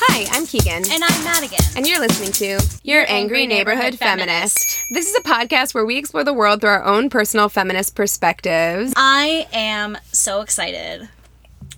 [0.00, 0.84] Hi, I'm Keegan.
[0.92, 1.58] And I'm Madigan.
[1.74, 4.78] And you're listening to Your Angry Neighborhood Feminist.
[4.92, 8.92] This is a podcast where we explore the world through our own personal feminist perspectives.
[8.94, 11.08] I am so excited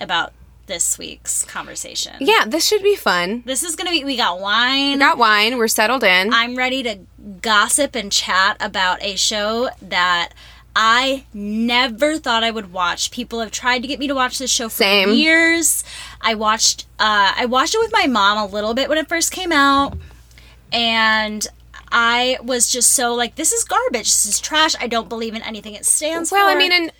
[0.03, 0.35] about
[0.67, 2.15] this week's conversation.
[2.21, 3.43] Yeah, this should be fun.
[3.47, 4.93] This is going to be, we got wine.
[4.93, 5.57] We got wine.
[5.57, 6.31] We're settled in.
[6.35, 6.99] I'm ready to
[7.41, 10.35] gossip and chat about a show that
[10.75, 13.11] I never thought I would watch.
[13.11, 15.13] People have tried to get me to watch this show for Same.
[15.13, 15.83] years.
[16.21, 19.33] I watched uh, I watched it with my mom a little bit when it first
[19.33, 19.97] came out,
[20.73, 21.47] and
[21.91, 24.07] I was just so like, "This is garbage.
[24.07, 24.75] This is trash.
[24.81, 26.93] I don't believe in anything it stands well, for." Well, I mean, and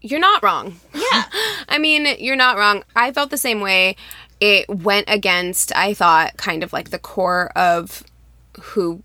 [0.00, 0.80] you're not wrong.
[0.94, 1.24] yeah,
[1.68, 2.84] I mean, you're not wrong.
[2.94, 3.96] I felt the same way.
[4.40, 8.04] It went against, I thought, kind of like the core of
[8.60, 9.02] who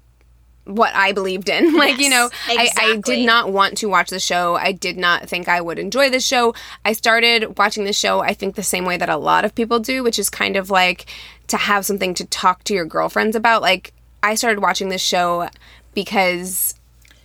[0.65, 1.73] what I believed in.
[1.83, 4.55] Like, you know, Yes, I, I did not want to watch the show.
[4.55, 6.53] I did not think I would enjoy the show.
[6.85, 9.79] I started watching the show, I think, the same way that a lot of people
[9.79, 11.05] do, which is kind of like
[11.47, 13.61] to have something to talk to your girlfriends about.
[13.61, 13.91] Like,
[14.21, 15.49] I started watching this show
[15.93, 16.75] because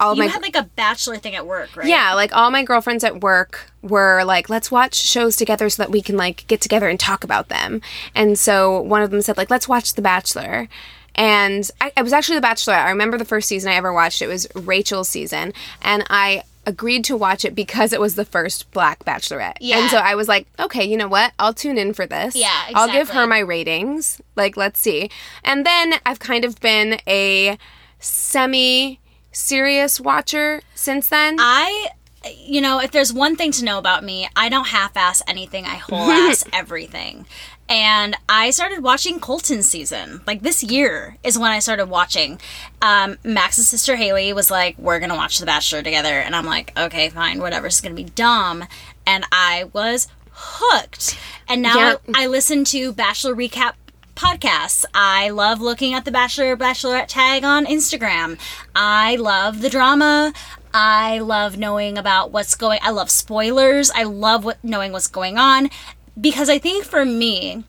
[0.01, 1.87] all you my had like a bachelor thing at work, right?
[1.87, 5.91] yeah, like all my girlfriends at work were like, let's watch shows together so that
[5.91, 7.81] we can like get together and talk about them.
[8.15, 10.69] And so one of them said, like, let's watch The Bachelor.
[11.19, 12.85] And I, it was actually The Bachelorette.
[12.85, 14.23] I remember the first season I ever watched.
[14.23, 15.53] It was Rachel's season.
[15.83, 19.57] And I agreed to watch it because it was the first black bachelorette.
[19.61, 19.79] Yeah.
[19.79, 21.33] And so I was like, okay, you know what?
[21.39, 22.37] I'll tune in for this.
[22.37, 24.21] Yeah, I'll give her my ratings.
[24.37, 25.11] Like, let's see.
[25.43, 27.59] And then I've kind of been a
[27.99, 29.01] semi
[29.33, 31.37] serious watcher since then.
[31.41, 31.89] I,
[32.37, 35.65] you know, if there's one thing to know about me, I don't half ass anything,
[35.65, 37.27] I whole ass everything.
[37.69, 40.23] And I started watching Colton's season.
[40.27, 42.41] Like this year is when I started watching.
[42.81, 46.09] Um, Max's sister Haley was like, We're gonna watch The Bachelor together.
[46.09, 47.67] And I'm like, Okay, fine, whatever.
[47.67, 48.65] It's gonna be dumb.
[49.07, 51.19] And I was hooked.
[51.47, 51.95] And now Yeah.
[52.15, 53.75] I listen to Bachelor Recap
[54.15, 54.85] podcasts.
[54.95, 58.39] I love looking at the Bachelor Bachelorette tag on Instagram.
[58.75, 60.33] I love the drama.
[60.75, 62.81] I love knowing about what's going.
[62.83, 63.91] I love spoilers.
[63.91, 65.71] I love what knowing what's going on
[66.21, 67.65] because I think for me,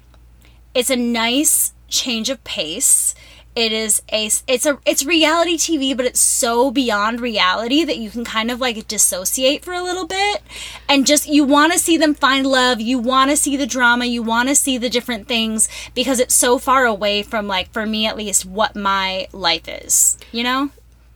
[0.73, 3.15] it's a nice change of pace.
[3.55, 8.09] It is a it's a it's reality TV, but it's so beyond reality that you
[8.09, 10.41] can kind of like dissociate for a little bit
[10.87, 14.05] and just you want to see them find love, you want to see the drama,
[14.05, 17.85] you want to see the different things because it's so far away from like for
[17.85, 20.69] me at least what my life is, you know?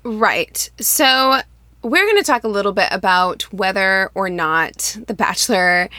[0.04, 0.70] Right.
[0.80, 1.40] So
[1.82, 5.90] we're going to talk a little bit about whether or not The Bachelor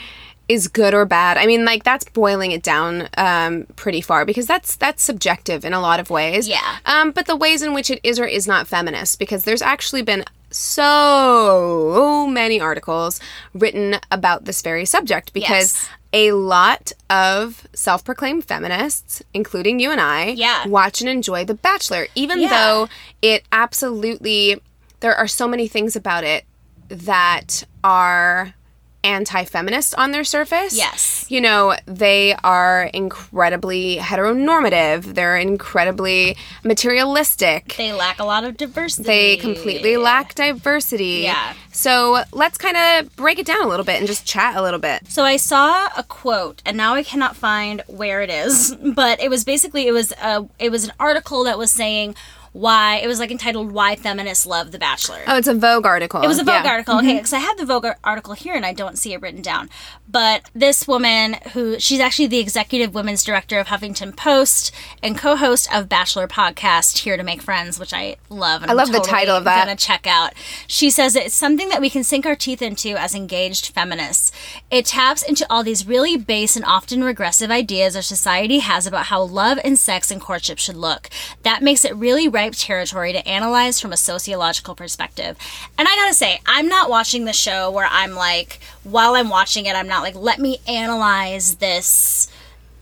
[0.49, 1.37] is good or bad.
[1.39, 5.73] I mean, like that's boiling it down um, pretty far because that's that's subjective in
[5.73, 6.47] a lot of ways.
[6.49, 6.77] Yeah.
[6.85, 10.03] Um, but the ways in which it is or is not feminist, because there's actually
[10.03, 13.21] been so many articles
[13.55, 15.89] written about this very subject because Yes.
[16.13, 20.67] a lot of self-proclaimed feminists, including you and I, Yeah.
[20.67, 22.49] watch and enjoy The Bachelor, even Yeah.
[22.51, 22.89] though
[23.23, 24.61] it absolutely
[25.01, 26.45] there are so many things about it
[26.89, 28.55] that are
[29.05, 30.77] anti-feminist on their surface.
[30.77, 31.27] Yes.
[31.29, 35.15] You know, they are incredibly heteronormative.
[35.15, 37.75] They're incredibly materialistic.
[37.77, 39.07] They lack a lot of diversity.
[39.07, 41.23] They completely lack diversity.
[41.23, 41.55] Yeah.
[41.73, 44.81] So let's kind of break it down a little bit and just chat a little
[44.81, 45.07] bit.
[45.09, 49.29] So I saw a quote, and now I cannot find where it is, but it
[49.29, 52.15] was basically it was a it was an article that was saying
[52.55, 56.23] why it was like entitled "Why Feminists Love the Bachelor." Oh, it's a Vogue article.
[56.23, 56.71] It was a Vogue Yeah.
[56.71, 57.17] article, okay, mm-hmm.
[57.17, 59.69] because I have the Vogue article here and I don't see it written down.
[60.09, 64.73] But this woman, who she's actually the executive women's director of Huffington Post
[65.03, 68.63] and co-host of Bachelor podcast Here to Make Friends, which I love.
[68.63, 69.65] And I love the title of that.
[69.65, 70.33] Gonna check out.
[70.69, 74.31] She says it's something that we can sink our teeth into as engaged feminists.
[74.71, 79.07] It taps into all these really base and often regressive ideas our society has about
[79.07, 81.11] how love and sex and courtship should look.
[81.43, 85.37] That makes it really territory to analyze from a sociological perspective.
[85.79, 89.67] And I gotta say, I'm not watching the show where I'm like, while I'm watching
[89.67, 92.29] it, I'm not like, let me analyze this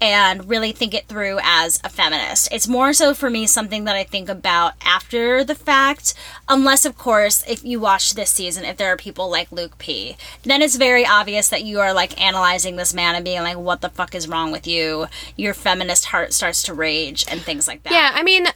[0.03, 2.53] and really think it through as a feminist.
[2.53, 6.15] It's more so for me something that I think about after the fact,
[6.49, 10.17] unless, of course, if you watch this season, if there are people like Luke P,
[10.43, 13.81] then it's very obvious that you are like analyzing this man and being like, what
[13.81, 15.07] the fuck is wrong with you?
[15.37, 17.93] Your feminist heart starts to rage and things like that.
[17.93, 18.49] Yeah, I mean,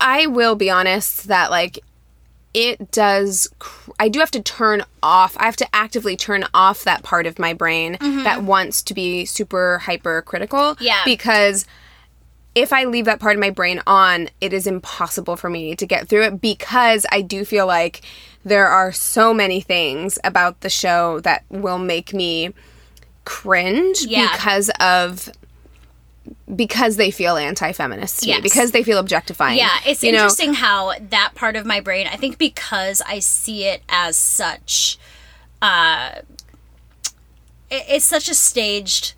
[0.00, 1.80] I will be honest that like
[2.54, 5.36] it does cr- I do have to turn off.
[5.38, 8.24] I have to actively turn off that part of my brain mm-hmm.
[8.24, 11.02] that wants to be super hyper critical Yeah.
[11.04, 11.66] because
[12.54, 15.86] if I leave that part of my brain on, it is impossible for me to
[15.86, 18.00] get through it because I do feel like
[18.44, 22.54] there are so many things about the show that will make me
[23.24, 24.32] cringe Yeah.
[24.32, 25.28] because of
[26.54, 29.58] because they feel anti-feminist to me, because they feel objectifying.
[29.58, 33.18] Yeah, it's You know, interesting how that part of my brain, I think because I
[33.18, 34.98] see it as such,
[35.62, 36.10] uh,
[37.70, 39.14] it- it's such a staged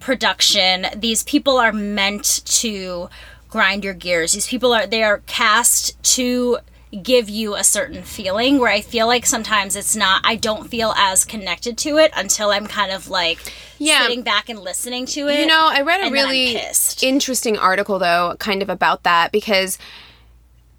[0.00, 0.86] production.
[0.96, 3.08] These people are meant to
[3.48, 4.32] grind your gears.
[4.32, 6.58] These people are, they are cast to
[7.02, 10.92] give you a certain feeling where I feel like sometimes it's not, I don't feel
[10.96, 13.38] as connected to it until I'm kind of like
[13.78, 14.02] Yeah.
[14.02, 15.40] sitting back and listening to it.
[15.40, 16.60] You know, I read a and then I'm really
[17.02, 19.78] interesting article though, kind of about that because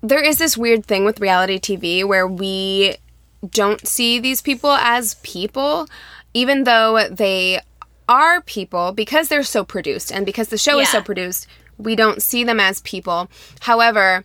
[0.02, 2.96] there is this weird thing with reality TV where we
[3.50, 5.88] don't see these people as people,
[6.34, 7.60] even though they
[8.10, 11.46] are people because they're so produced and because the show is so produced,
[11.78, 13.30] we don't see them as people.
[13.62, 14.24] However,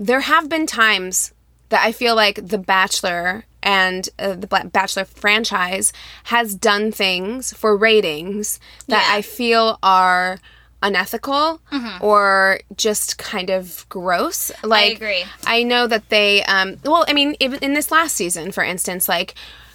[0.00, 1.32] there have been times
[1.68, 5.92] that I feel like The Bachelor and uh, the Bachelor franchise
[6.24, 8.58] has done things for ratings
[8.88, 9.16] that Yeah.
[9.18, 10.38] I feel are
[10.82, 11.60] unethical
[12.00, 14.50] or just kind of gross.
[14.64, 15.24] Like I agree.
[15.46, 19.06] I know that they um well, I mean, even in this last season, for instance,
[19.06, 19.34] like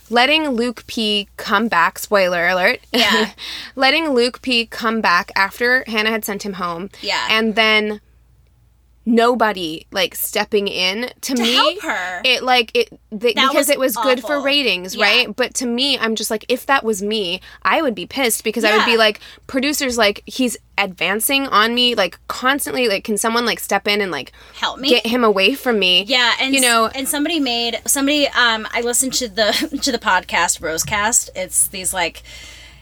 [0.10, 2.79] letting Luke P come back, spoiler alert.
[2.91, 3.32] Yeah.
[3.75, 6.89] letting Luke P come back after Hannah had sent him home.
[7.01, 7.27] Yeah.
[7.29, 8.01] And then
[9.07, 12.21] nobody like stepping in to, me help her.
[12.25, 15.05] it like it because was it was good for ratings Yeah.
[15.05, 18.43] right but to me i'm just like if that was me i would be pissed
[18.43, 23.17] because i would be like producers like he's advancing on me like constantly like can
[23.17, 24.89] someone like step in and like Help me?
[24.89, 28.27] get him away from me Yeah, and you know and somebody made somebody.
[28.27, 29.51] Um, I listened to the
[29.83, 31.29] to the podcast Rosecast.
[31.35, 32.24] It's these like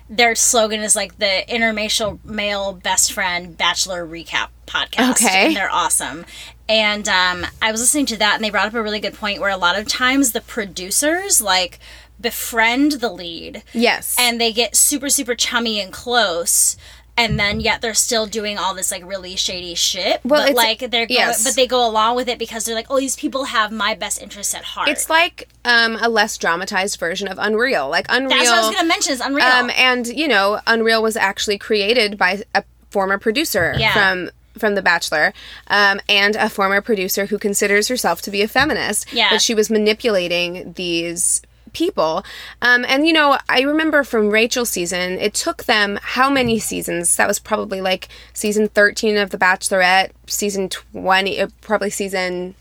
[0.09, 5.11] their slogan is like the interracial male best friend bachelor recap podcast.
[5.11, 5.47] Okay.
[5.47, 6.25] and they're awesome.
[6.69, 9.41] And um, I was listening to that, and they brought up a really good point
[9.41, 11.79] where a lot of times the producers like
[12.21, 16.77] befriend the lead yes and they get super super chummy and close
[17.17, 20.79] and then yet they're still doing all this like really shady shit Well, but like
[20.79, 21.43] they're going, yes.
[21.43, 24.21] but they go along with it because they're like oh these people have my best
[24.21, 28.49] interests at heart it's like um a less dramatized version of unreal like unreal that's
[28.49, 32.17] what i was gonna mention is unreal um and you know unreal was actually created
[32.17, 33.91] by a former producer Yeah.
[33.91, 35.33] from from The Bachelor,
[35.67, 39.11] um, and a former producer who considers herself to be a feminist.
[39.13, 39.29] Yeah.
[39.29, 41.41] But she was manipulating these
[41.73, 42.23] people.
[42.61, 47.15] Um, and, you know, I remember from Rachel's season, it took them how many seasons?
[47.15, 52.55] That was probably like season 13 of The Bachelorette, season 20, uh, probably season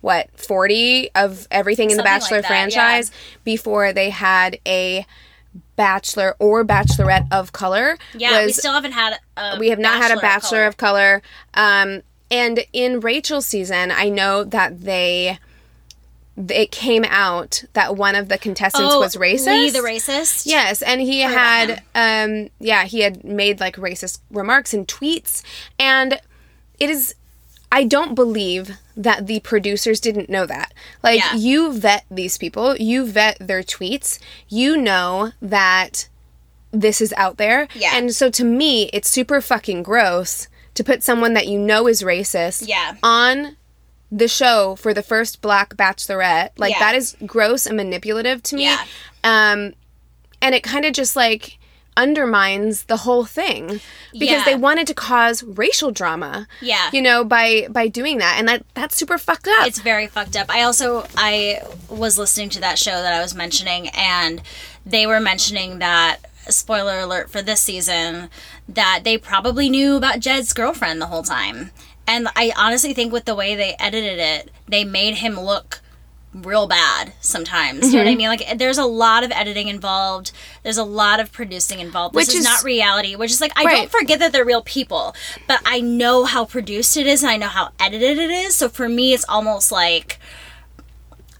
[0.00, 3.10] what 40 of everything in the Something like bachelor that, franchise
[3.44, 5.06] before they had a
[5.76, 9.18] bachelor or bachelorette of color Yeah, we still haven't had.
[9.36, 11.16] A we have not had a bachelor of color.
[11.16, 11.22] of
[11.54, 15.38] color um and in rachel's season i know that they
[16.48, 20.46] it came out that one of the contestants was racist Oh, Lee the racist.
[20.46, 25.42] Yes, and he had um yeah, he had made like racist remarks and tweets
[25.78, 26.18] and
[26.78, 27.14] it is
[27.72, 30.74] I don't believe that the producers didn't know that.
[31.02, 31.34] Like Yeah.
[31.34, 36.08] you vet these people, you vet their tweets, you know that
[36.72, 37.68] this is out there.
[37.74, 37.92] Yeah.
[37.94, 42.02] And so to me, it's super fucking gross to put someone that you know is
[42.02, 42.94] racist Yeah.
[43.02, 43.56] on
[44.12, 46.50] the show for the first black bachelorette.
[46.56, 46.78] Like Yeah.
[46.80, 48.64] that is gross and manipulative to me.
[48.64, 48.84] Yeah.
[49.22, 49.74] Um
[50.42, 51.58] and it kind of just like
[52.00, 53.80] undermines the whole thing
[54.12, 54.44] because Yeah.
[54.44, 56.46] they wanted to cause racial drama.
[56.60, 56.90] Yeah.
[56.92, 58.36] You know, by by doing that.
[58.38, 59.66] And that that's super fucked up.
[59.66, 60.46] It's very fucked up.
[60.48, 64.42] I also I was listening to that show that I was mentioning, and
[64.84, 68.30] they were mentioning that spoiler alert for this season
[68.68, 71.70] that they probably knew about Jed's girlfriend the whole time.
[72.06, 75.80] And I honestly think with the way they edited it, they made him look
[76.32, 77.86] real bad sometimes.
[77.92, 78.06] You know Mm-hmm.
[78.06, 78.28] what I mean?
[78.28, 80.30] Like there's a lot of editing involved.
[80.62, 82.14] There's a lot of producing involved.
[82.14, 83.16] This Which is, is- not reality.
[83.16, 83.76] Which is like I Right.
[83.76, 85.14] don't forget that they're real people,
[85.48, 88.54] but I know how produced it is and I know how edited it is.
[88.56, 90.18] So for me it's almost like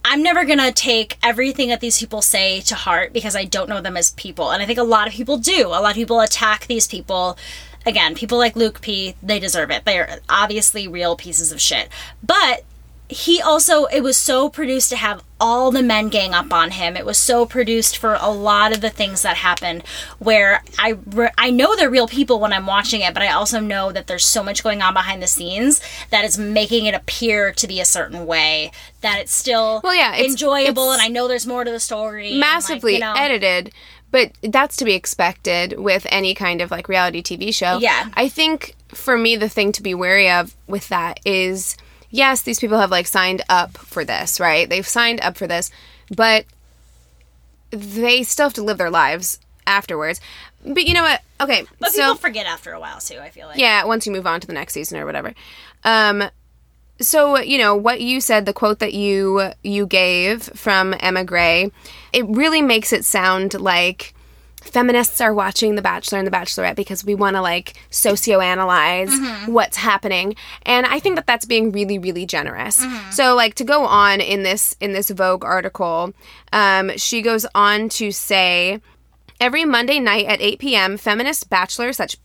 [0.03, 3.81] I'm never gonna take everything that these people say to heart because I don't know
[3.81, 4.49] them as people.
[4.51, 5.67] And I think a lot of people do.
[5.67, 7.37] A lot of people attack these people.
[7.85, 9.85] Again, people like Luke P, they deserve it.
[9.85, 11.87] They're obviously real pieces of shit.
[12.23, 12.63] But
[13.11, 16.95] he also it was so produced to have all the men gang up on him.
[16.95, 19.83] It was so produced for a lot of the things that happened
[20.19, 23.59] where i re- i know they're real people when i'm watching it but i also
[23.59, 27.51] know that there's so much going on behind the scenes that is making it appear
[27.51, 31.07] to be a certain way that it's still Well, yeah, it's- enjoyable it's and i
[31.07, 33.73] know there's more to the story and, like, massively you know, edited
[34.11, 37.77] but that's to be expected with any kind of like reality tv show.
[37.79, 38.09] Yeah.
[38.13, 41.75] i think for me the thing to be wary of with that is
[42.11, 44.69] yes these people have like signed up for this right?
[44.69, 45.71] They've signed up for this
[46.15, 46.45] but
[47.71, 50.19] they still have to live their lives afterwards.
[50.65, 51.21] But you know what?
[51.39, 53.57] Okay but so people forget after a while too i feel like.
[53.57, 55.33] Yeah once you move on to the next season or whatever.
[55.83, 56.23] Um
[56.99, 61.71] so you know what you said the quote that you you gave from emma gray
[62.13, 64.13] it really makes it sound like
[64.61, 69.77] feminists are watching the bachelor and the bachelorette because we want to like socioanalyze what's
[69.77, 70.35] happening.
[70.63, 72.83] And i think that that's being really really generous.
[73.11, 76.13] So like to go on in this in this vogue article
[76.53, 78.79] um, she goes on to say
[79.41, 82.15] Every Monday night at 8 p.m., feminist bachelor slash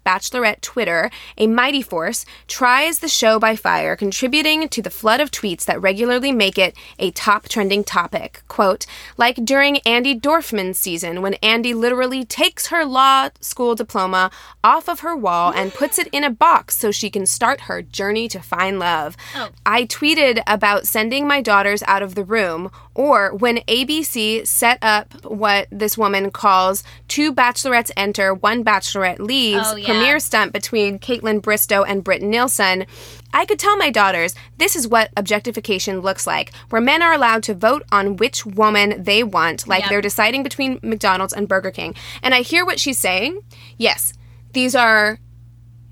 [0.00, 5.30] bachelorette Twitter, a mighty force, tries the show by fire, contributing to the flood of
[5.30, 8.42] tweets that regularly make it a top trending topic.
[8.48, 8.86] Quote,
[9.18, 14.30] like during Andi Dorfman's season, when Andi literally takes her law school diploma
[14.64, 17.82] off of her wall and puts it in a box so she can start her
[17.82, 19.14] journey to find love.
[19.34, 19.50] Oh.
[19.66, 25.22] I tweeted about sending my daughters out of the room, or when ABC set up
[25.22, 29.86] what this woman calls two bachelorettes enter, one bachelorette leaves Oh, yeah.
[29.86, 32.86] premiere stunt between Kaitlyn Bristowe and Britton Nilsen.
[33.32, 37.42] I could tell my daughters this is what objectification looks like, where men are allowed
[37.44, 39.90] to vote on which woman they want, like Yep.
[39.90, 41.94] they're deciding between McDonald's and Burger King.
[42.22, 43.40] And I hear what she's saying.
[43.76, 44.12] Yes,
[44.52, 45.18] these are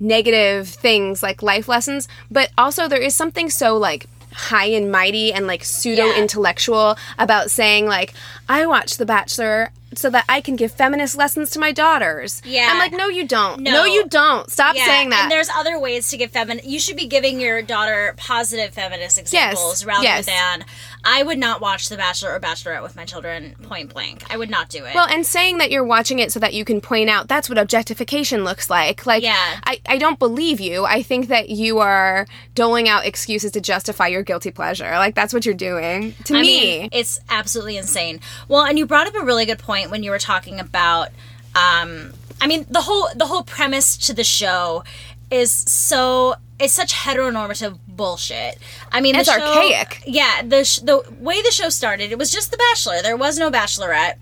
[0.01, 5.33] negative things like life lessons, but also there is something so like high and mighty
[5.33, 8.13] and like pseudo intellectual about saying like
[8.49, 12.43] I watch The Bachelor so that I can give feminist lessons to my daughters.
[12.45, 12.69] Yeah.
[12.71, 13.61] I'm like no you don't.
[13.61, 13.85] No, No.
[13.85, 14.51] you don't.
[14.51, 15.25] Stop Yeah, saying that.
[15.25, 16.67] And there's other ways to give feminist.
[16.67, 20.27] You should be giving your daughter positive feminist examples rather yes.
[20.27, 20.65] than.
[21.05, 24.25] I would not watch The Bachelor or Bachelorette with my children point blank.
[24.33, 24.95] I would not do it.
[24.95, 27.59] well, and saying that you're watching it so that you can point out that's what
[27.59, 29.05] objectification looks like.
[29.07, 29.61] Like, Yeah.
[29.65, 30.85] I, I don't believe you.
[30.85, 34.91] I think that you are doling out excuses to justify your guilty pleasure.
[34.93, 36.15] Like, that's what you're doing.
[36.25, 36.47] To I me.
[36.81, 38.21] mean, it's absolutely insane.
[38.49, 41.09] Well, and you brought up a really good point when you were talking about.
[41.55, 44.83] Um, I mean, the whole the whole premise to the show
[45.31, 48.59] is so it's such heteronormative bullshit.
[48.93, 50.03] I mean, It's the show- archaic.
[50.07, 53.03] Yeah, the sh- the way the show started, it was just The Bachelor.
[53.03, 54.15] There was no Bachelorette.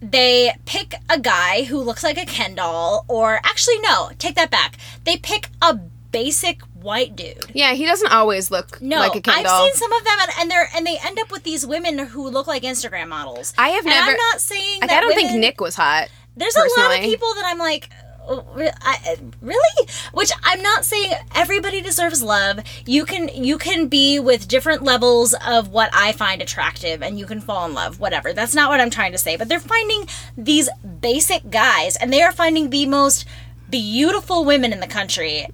[0.00, 4.50] They pick a guy who looks like a Ken doll, or actually, no, take that
[4.50, 4.76] back.
[5.04, 7.50] They pick a basic white dude.
[7.54, 9.64] Yeah, he doesn't always look No, like a Ken I've doll.
[9.64, 12.28] seen some of them, and, and they're and they end up with these women who
[12.28, 13.54] look like Instagram models.
[13.56, 16.08] I have And never- I'm not saying Like, that I don't think Nick was hot.
[16.36, 17.88] There's a lot of people that I'm like,
[18.26, 19.88] I, really?
[20.12, 22.60] Which I'm not saying everybody deserves love.
[22.86, 27.26] You can you can be with different levels of what I find attractive, and you
[27.26, 28.00] can fall in love.
[28.00, 28.32] Whatever.
[28.32, 29.36] That's not what I'm trying to say.
[29.36, 30.68] But they're finding these
[31.00, 33.26] basic guys, and they are finding the most
[33.70, 35.46] beautiful women in the country.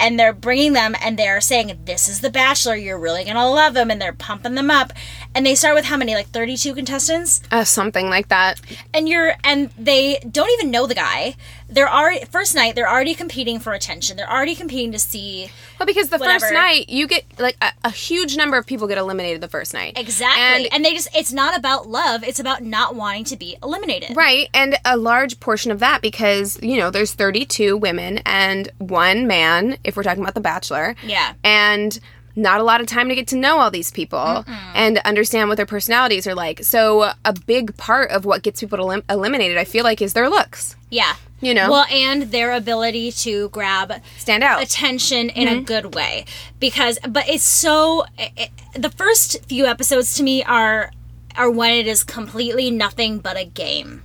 [0.00, 2.76] And they're bringing them, and they're saying, "This is the Bachelor.
[2.76, 4.92] You're really gonna love him." And they're pumping them up.
[5.34, 6.14] And they start with how many?
[6.14, 8.60] Like 32 contestants Uh, something like that.
[8.94, 11.34] and you're and they don't even know the guy
[11.70, 15.86] they're already first night they're already competing for attention they're already competing to see Well,
[15.86, 16.40] because the Whatever.
[16.40, 19.74] first night you get like a, a huge number of people get eliminated the first
[19.74, 19.98] night.
[19.98, 23.56] exactly And- and, they just it's not about love it's about not wanting to be
[23.62, 28.70] eliminated Right, and a large portion of that because you know there's 32 women and
[28.78, 30.94] one man if we're talking about the Bachelor.
[31.04, 31.34] Yeah.
[31.44, 31.98] and
[32.36, 35.56] not a lot of time to get to know all these people and understand what
[35.56, 36.62] their personalities are like.
[36.62, 40.28] So a big part of what gets people elim- eliminated, I feel like, is their
[40.30, 40.76] looks.
[40.90, 41.16] Yeah.
[41.40, 41.70] You know?
[41.70, 44.60] well and their ability to grab Stand out.
[44.60, 45.64] attention in a mm-hmm.
[45.64, 46.24] good way.
[46.58, 50.90] Because but it's so it, the first few episodes to me are
[51.36, 54.02] are when it is completely nothing but a game.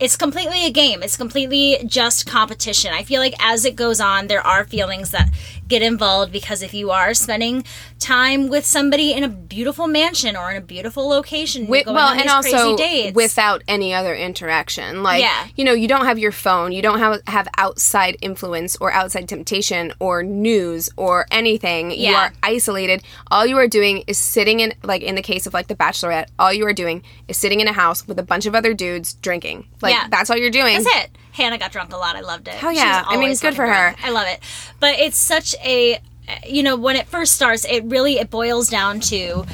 [0.00, 1.02] It's completely a game.
[1.02, 2.92] It's completely just competition.
[2.92, 5.28] I feel like as it goes on there are feelings that
[5.72, 7.64] get involved because if you are spending
[7.98, 12.08] time with somebody in a beautiful mansion or in a beautiful location Wi- going well,
[12.08, 15.02] on and also crazy dates without any other interaction.
[15.02, 15.46] Like, Yeah.
[15.56, 19.28] you know, you don't have your phone, you don't have have outside influence or outside
[19.28, 21.90] temptation or news or anything.
[21.92, 23.02] You are isolated.
[23.30, 26.26] All you are doing is sitting in, like in the case of like the Bachelorette,
[26.38, 29.14] all you are doing is sitting in a house with a bunch of other dudes
[29.14, 29.66] drinking.
[29.80, 30.08] Like, Yeah.
[30.10, 30.74] that's all you're doing.
[30.82, 31.10] That's it.
[31.32, 32.14] Hannah got drunk a lot.
[32.16, 32.62] I loved it.
[32.62, 33.02] Oh yeah.
[33.06, 33.90] I mean, always good for her.
[33.92, 34.04] drunk.
[34.04, 34.40] I love it.
[34.80, 35.98] But it's such a,
[36.46, 39.44] you know, when it first starts, it really it boils down to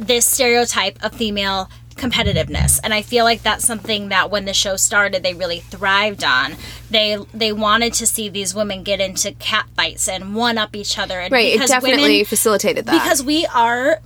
[0.00, 4.76] this stereotype of female competitiveness and i feel like that's something that when the show
[4.76, 6.56] started they really thrived on
[6.90, 10.98] they they wanted to see these women get into cat fights and one up each
[10.98, 11.54] other and Right.
[11.54, 12.92] It definitely women, facilitated that.
[13.02, 14.00] because we are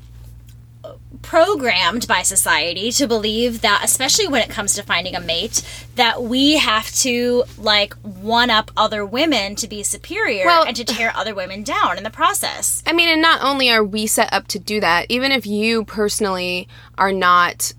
[1.27, 5.61] programmed by society to believe that especially when it comes to finding a mate
[5.97, 10.85] that we have to like one up other women to be superior Well- and to
[10.85, 12.81] tear other women down in the process.
[12.87, 15.85] I mean, and not only are we set up to do that, even if you
[15.85, 17.73] personally are not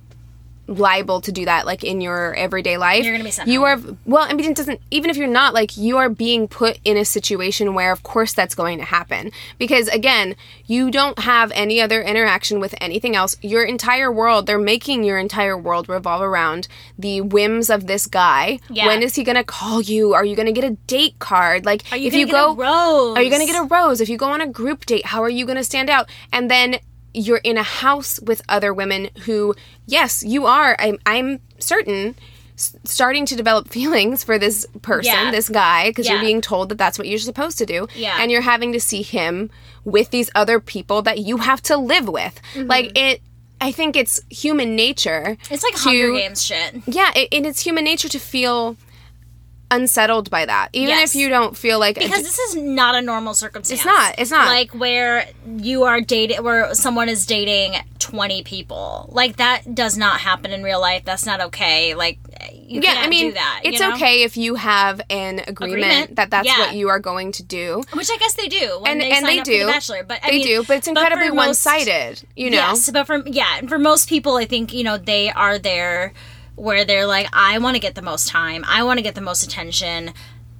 [0.67, 3.79] liable to do that like in your everyday life You're gonna be sent you are
[4.05, 6.97] well i mean it doesn't even if you're not like you are being put in
[6.97, 11.79] a situation where of course that's going to happen because again you don't have any
[11.79, 16.67] other interaction with anything else your entire world they're making your entire world revolve around
[16.99, 18.87] the whims of this guy Yeah.
[18.87, 21.97] when is he gonna call you are you gonna get a date card like Are
[21.97, 23.17] you if gonna you get go a rose?
[23.17, 24.01] are you going to get a rose?
[24.01, 26.09] If you go on a group date, how are you going to stand out?
[26.31, 26.77] And then
[27.17, 32.15] you're in a house with other women who, yes, you are, I'm, I'm certain,
[32.55, 35.31] s- starting to develop feelings for this person, Yeah.
[35.31, 37.87] this guy, because you're being told that that's what you're supposed to do.
[37.95, 38.17] Yeah.
[38.19, 39.49] And you're having to see him
[39.83, 42.39] with these other people that you have to live with.
[42.53, 42.67] Mm-hmm.
[42.67, 43.21] Like, it.
[43.59, 45.35] I think it's human nature.
[45.49, 48.77] it's like to- hunger games shit Yeah, it, and it's human nature to feel
[49.69, 51.09] unsettled by that, even Yes.
[51.13, 54.31] if you don't feel like because this is not a normal circumstance It's not, it's
[54.31, 54.47] not.
[54.47, 55.27] like where
[55.57, 60.63] you are dating where someone is dating 20 people like that does not happen in
[60.63, 62.17] real life that's not okay like
[62.53, 63.93] you yeah, can't I mean, do that you it's know?
[63.93, 66.59] okay if you have an agreement, Agreement, that that's yeah.
[66.59, 67.81] what you are going to do.
[67.93, 69.65] Which I guess they do when And- they and sign they do.
[69.65, 70.03] the Bachelor.
[70.03, 72.57] But I They mean, do, but it's incredibly most- one-sided, you know.
[72.57, 76.13] Yes, but for yeah, and for most people, I think you know they are there
[76.57, 79.21] where they're like, I want to get the most time, I want to get the
[79.21, 80.11] most attention.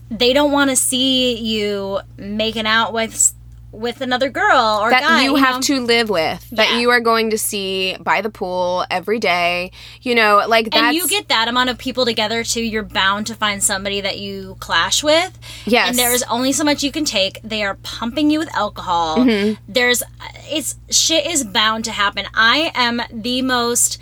[0.09, 3.33] They don't want to see you making out with
[3.73, 5.23] with another girl or that guy.
[5.25, 5.61] you have know?
[5.61, 6.79] to live with, that Yeah.
[6.79, 9.71] you are going to see by the pool every day.
[10.01, 13.27] You know, like that's and you get that amount of people together too you're bound
[13.27, 15.89] to find somebody that you clash with Yes.
[15.89, 19.61] and there's only so much you can take they are pumping you with alcohol Mm-hmm.
[19.67, 20.01] there's
[20.49, 23.99] it's shit is bound to happen i am the most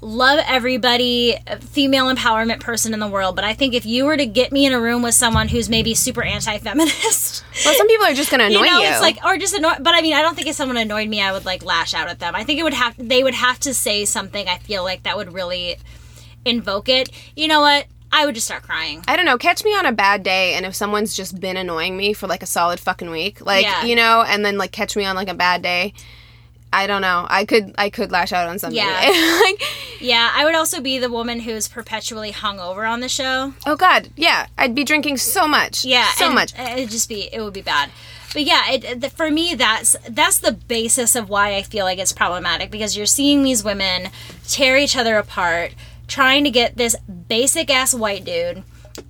[0.00, 4.26] love everybody female empowerment person in the world but i think if you were to
[4.26, 8.14] get me in a room with someone who's maybe super anti-feminist well, some people are
[8.14, 8.86] just going to annoy you you.
[8.88, 9.72] it's like or just annoy.
[9.80, 12.08] But I mean, I don't think if someone annoyed me, I would like lash out
[12.08, 12.36] at them.
[12.36, 14.46] I think it would have they would have to say something.
[14.46, 15.76] I feel like that would really
[16.44, 17.08] invoke it.
[17.34, 17.86] You know what?
[18.12, 19.02] I would just start crying.
[19.08, 21.96] I don't know, catch me on a bad day and if someone's just been annoying
[21.96, 23.84] me for like a solid fucking week, like, Yeah.
[23.84, 25.92] you know, and then like catch me on like a bad day.
[26.72, 27.26] I don't know.
[27.28, 28.78] I could I could lash out on somebody.
[28.78, 29.40] Yeah.
[29.44, 29.62] like
[30.00, 33.54] Yeah, I would also be the woman who's perpetually hungover on the show.
[33.66, 35.84] Oh God, yeah, I'd be drinking so much.
[35.84, 36.58] Yeah, so much.
[36.58, 37.90] It'd just be it would be bad.
[38.32, 41.98] But yeah, it, it, for me that's that's the basis of why I feel like
[41.98, 44.10] it's problematic because you're seeing these women
[44.46, 45.74] tear each other apart,
[46.06, 46.96] trying to get this
[47.28, 48.62] basic ass white dude.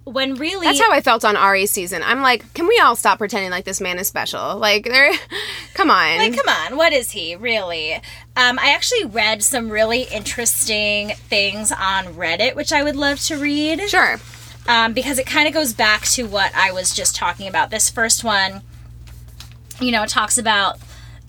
[0.05, 2.03] When really, That's how I felt on Arie's season.
[2.03, 4.57] I'm like, can we all stop pretending like this man is special?
[4.57, 5.13] Like, there,
[5.75, 6.19] come on.
[6.19, 7.95] Like, come on, what is he really?
[8.37, 13.37] Um, I actually read some really interesting things on Reddit, which I would love to
[13.37, 13.81] read.
[13.89, 14.19] sure.
[14.67, 17.71] um, because it kind of goes back to what I was just talking about.
[17.71, 18.63] This first one,
[19.81, 20.79] you know, talks about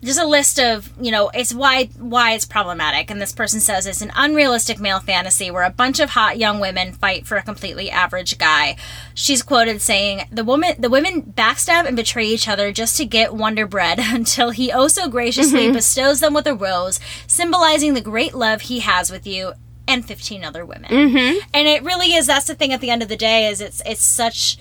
[0.02, 3.10] just a list of you know it's why why it's problematic.
[3.10, 6.60] And this person says it's an unrealistic male fantasy where a bunch of hot young
[6.60, 8.76] women fight for a completely average guy.
[9.14, 13.34] She's quoted saying the woman the women backstab and betray each other just to get
[13.34, 15.74] wonder bread until he oh so graciously mm-hmm.
[15.74, 19.52] bestows them with a rose symbolizing the great love he has with you
[19.86, 20.90] and 15 other women.
[20.90, 21.48] Mm-hmm.
[21.52, 23.82] And it really is that's the thing at the end of the day is it's
[23.84, 24.56] it's such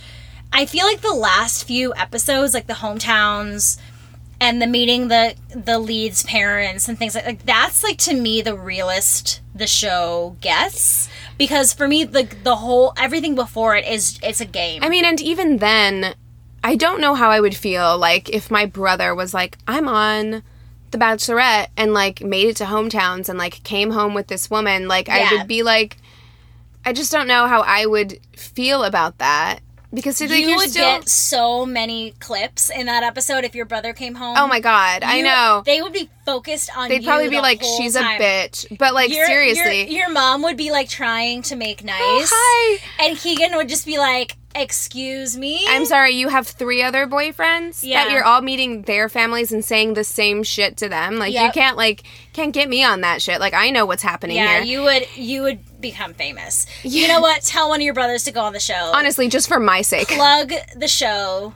[0.52, 3.78] i feel like the last few episodes like the hometowns
[4.42, 8.42] and the meeting the the lead's parents and things like like that's like to me
[8.42, 11.10] the realest the show gets.
[11.38, 14.84] Because for me the the whole everything before it is it's a game.
[14.84, 16.16] I mean, and even then,
[16.64, 20.44] I don't know how I would feel like if my brother was like, I'm on
[20.92, 24.88] The Bachelorette and like made it to hometowns and like came home with this woman.
[24.88, 25.98] Like, I would be like,
[26.86, 29.60] I just don't know how I would feel about that
[29.94, 31.00] because like, you would still.
[31.00, 35.04] get so many clips in that episode if your brother came home Oh my god,
[35.04, 35.64] I know.
[35.66, 38.22] they would be focused on They'd you probably be like, she's time.
[38.22, 38.78] a bitch.
[38.78, 39.90] But like, Your- seriously.
[39.92, 43.06] your, your mom would be like trying to make nice Oh, hi.
[43.08, 47.82] and keegan would just be like excuse me I'm sorry, you have three other boyfriends
[47.84, 48.04] Yeah.
[48.06, 51.18] that you're all meeting their families and saying the same shit to them.
[51.18, 53.40] Like you can't like can't get me on that shit.
[53.40, 54.64] Like I know what's happening yeah here.
[54.64, 56.66] you would you would become famous.
[56.84, 57.42] You know what?
[57.42, 58.92] Tell one of your brothers to go on the show.
[58.94, 60.08] Honestly, just for my sake.
[60.08, 61.54] plug the show.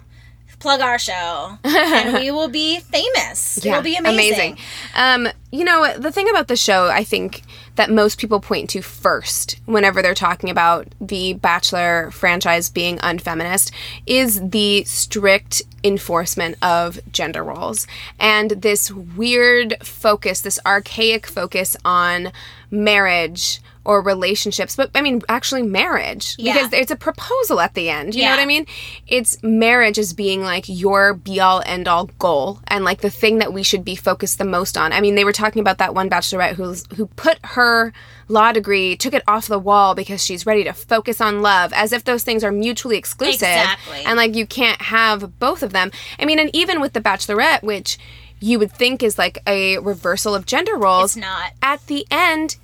[0.59, 1.57] Plug our show.
[1.65, 3.57] And we will be famous.
[3.57, 4.57] It will be amazing,
[4.95, 7.41] Um, you know, the thing about the show, I think
[7.75, 13.71] that most people point to first whenever they're talking about the Bachelor franchise being unfeminist
[14.05, 17.85] is the strict enforcement of gender roles.
[18.17, 22.31] And this weird focus, this archaic focus on
[22.71, 26.53] marriage or relationships, but I mean, actually, marriage Yeah.
[26.53, 28.15] because it's a proposal at the end.
[28.15, 28.65] You know what I mean?
[29.07, 33.39] It's marriage as being like your be all end all goal and like the thing
[33.39, 34.93] that we should be focused the most on.
[34.93, 37.91] I mean, they were talking about that one bachelorette who's who put her
[38.29, 41.91] law degree, took it off the wall because she's ready to focus on love, as
[41.91, 43.43] if those things are mutually exclusive.
[43.43, 44.03] Exactly.
[44.05, 45.91] And like you can't have both of them.
[46.17, 47.97] I mean, and even with the bachelorette, which
[48.39, 52.57] you would think is like a reversal of gender roles, it's not at the end,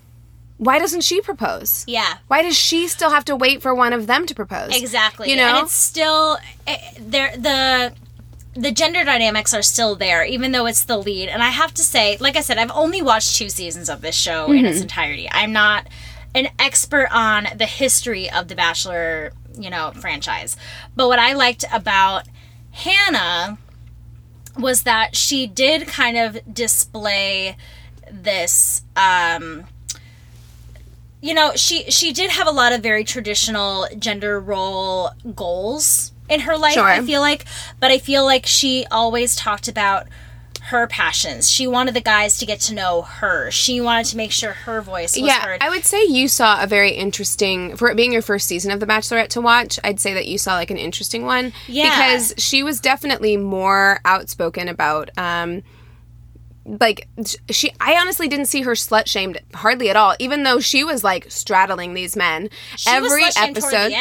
[0.60, 1.84] why doesn't she propose?
[1.88, 4.76] yeah Why does she still have to wait for one of them to propose?
[4.80, 5.32] Exactly.
[5.32, 5.48] You know?
[5.58, 7.36] and it's still eh, there.
[7.36, 7.94] The
[8.56, 11.30] the gender dynamics are still there, even though it's the lead.
[11.30, 14.16] And I have to say, like I said, I've only watched two seasons of this
[14.16, 14.66] show in Mm-hmm.
[14.66, 15.30] its entirety.
[15.32, 15.88] I'm not
[16.36, 20.58] an expert on the history of the Bachelor, you know, franchise.
[20.96, 22.28] But what I liked about
[22.72, 23.58] Hannah
[24.58, 27.56] was that she did kind of display
[28.12, 29.66] this um
[31.22, 36.42] you know she she did have a lot of very traditional gender role goals in
[36.42, 36.86] her life Sure.
[36.88, 37.46] i feel like
[37.80, 40.08] but i feel like she always talked about
[40.64, 44.32] her passions she wanted the guys to get to know her she wanted to make
[44.32, 47.90] sure her voice was yeah, heard I would say you saw a very interesting for
[47.90, 49.80] it being your first season of The Bachelorette to watch.
[49.84, 51.90] I'd say that you saw like an interesting one Yeah.
[51.90, 55.64] because she was definitely more outspoken about um
[56.66, 57.08] like
[57.50, 61.04] she I honestly didn't see her slut shamed hardly at all even though she was
[61.04, 63.92] like straddling these men she every was episode.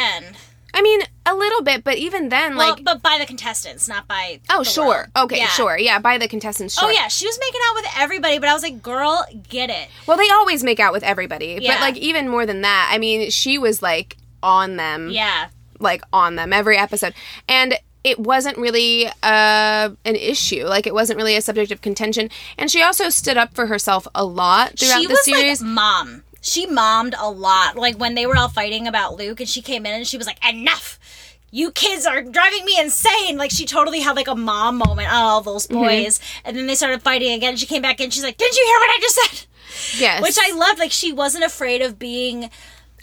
[0.71, 4.07] I mean a little bit but even then well, like but by the contestants not
[4.07, 4.87] by oh sure.
[4.87, 5.07] world.
[5.15, 5.47] okay Yeah.
[5.47, 5.77] sure.
[5.79, 6.89] Yeah by the contestants oh, sure.
[6.89, 9.87] oh yeah she was making out with everybody but i was like girl get it.
[10.05, 11.73] Well, they always make out with everybody, Yeah.
[11.75, 15.47] but like even more than that, I mean, she was like on them, yeah.
[15.79, 17.13] Like on them every episode,
[17.47, 20.63] and it wasn't really uh, an issue.
[20.65, 24.07] Like it wasn't really a subject of contention, and she also stood up for herself
[24.15, 25.61] a lot throughout she the was series.
[25.61, 26.23] like mom.
[26.41, 27.75] She mommed a lot.
[27.75, 30.25] Like when they were all fighting about Luke, and she came in and she was
[30.27, 30.97] like, "Enough!
[31.51, 35.15] You kids are driving me insane!" Like she totally had like a mom moment on
[35.21, 35.75] all those Mm-hmm.
[35.81, 36.21] boys.
[36.45, 37.57] And then they started fighting again.
[37.57, 40.37] She came back and She's like, "Didn't you hear what I just said?" yes, Which
[40.41, 40.79] I loved.
[40.79, 42.49] Like she wasn't afraid of being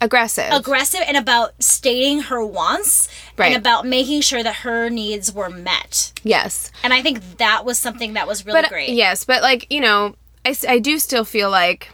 [0.06, 0.50] aggressive.
[0.52, 3.48] aggressive and about stating her wants Right.
[3.48, 6.12] and about making sure that her needs were met.
[6.22, 8.90] yes, And I think that was something that was really but uh, great.
[8.90, 10.14] yes, but like you know,
[10.44, 11.90] I, I do still feel like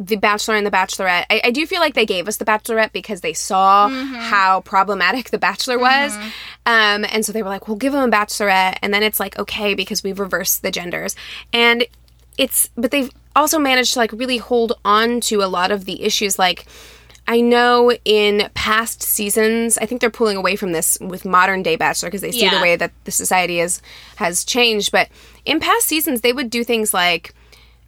[0.00, 1.24] the Bachelor and the Bachelorette.
[1.28, 4.14] I, I do feel like they gave us the Bachelorette because they saw mm-hmm.
[4.14, 6.28] how problematic the Bachelor was, mm-hmm.
[6.66, 9.38] um, and so they were like, "We'll give them a Bachelorette," and then it's like,
[9.38, 11.16] okay, because we've reversed the genders,
[11.52, 11.84] and
[12.36, 16.02] it's but they've also managed to like really hold on to a lot of the
[16.02, 16.66] issues like.
[17.30, 21.76] I know in past seasons, I think they're pulling away from this with modern day
[21.76, 23.82] Bachelor because they see the way that the society is
[24.16, 24.92] has changed.
[24.92, 25.10] But
[25.44, 27.34] in past seasons, they would do things like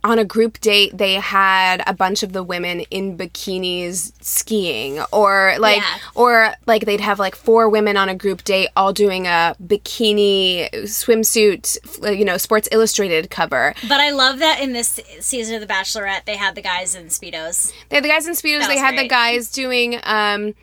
[0.03, 5.55] on a group date they had a bunch of the women in bikinis skiing or
[5.59, 5.97] like Yeah.
[6.15, 10.71] or like they'd have like four women on a group date all doing a bikini
[10.85, 13.75] swimsuit you know sports illustrated cover.
[13.89, 17.07] But I love that in this season of The Bachelorette, they had the guys in
[17.07, 20.55] speedos, they had the guys in speedos they had the guys doing um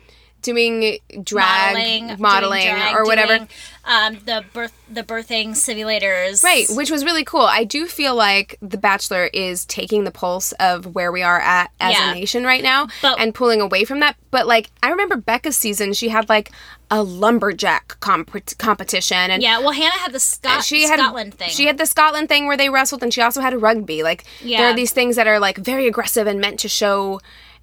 [0.42, 3.48] doing drag modeling, modeling, doing drag, or whatever doing,
[3.84, 7.42] um, the birth, the birthing simulators, Right, which was really cool.
[7.42, 11.70] I do feel like The Bachelor is taking the pulse of where we are at
[11.80, 12.12] as Yeah.
[12.12, 14.16] a nation right now But- and pulling away from that.
[14.30, 16.50] But like, I remember Becca's season, she had like
[16.90, 21.50] a lumberjack comp- competition, and Yeah, well, Hannah had the Scot- she had Scotland thing.
[21.50, 24.02] She had the Scotland thing where they wrestled, and she also had a rugby.
[24.02, 27.20] Like, there are these things that are like very aggressive and meant to show.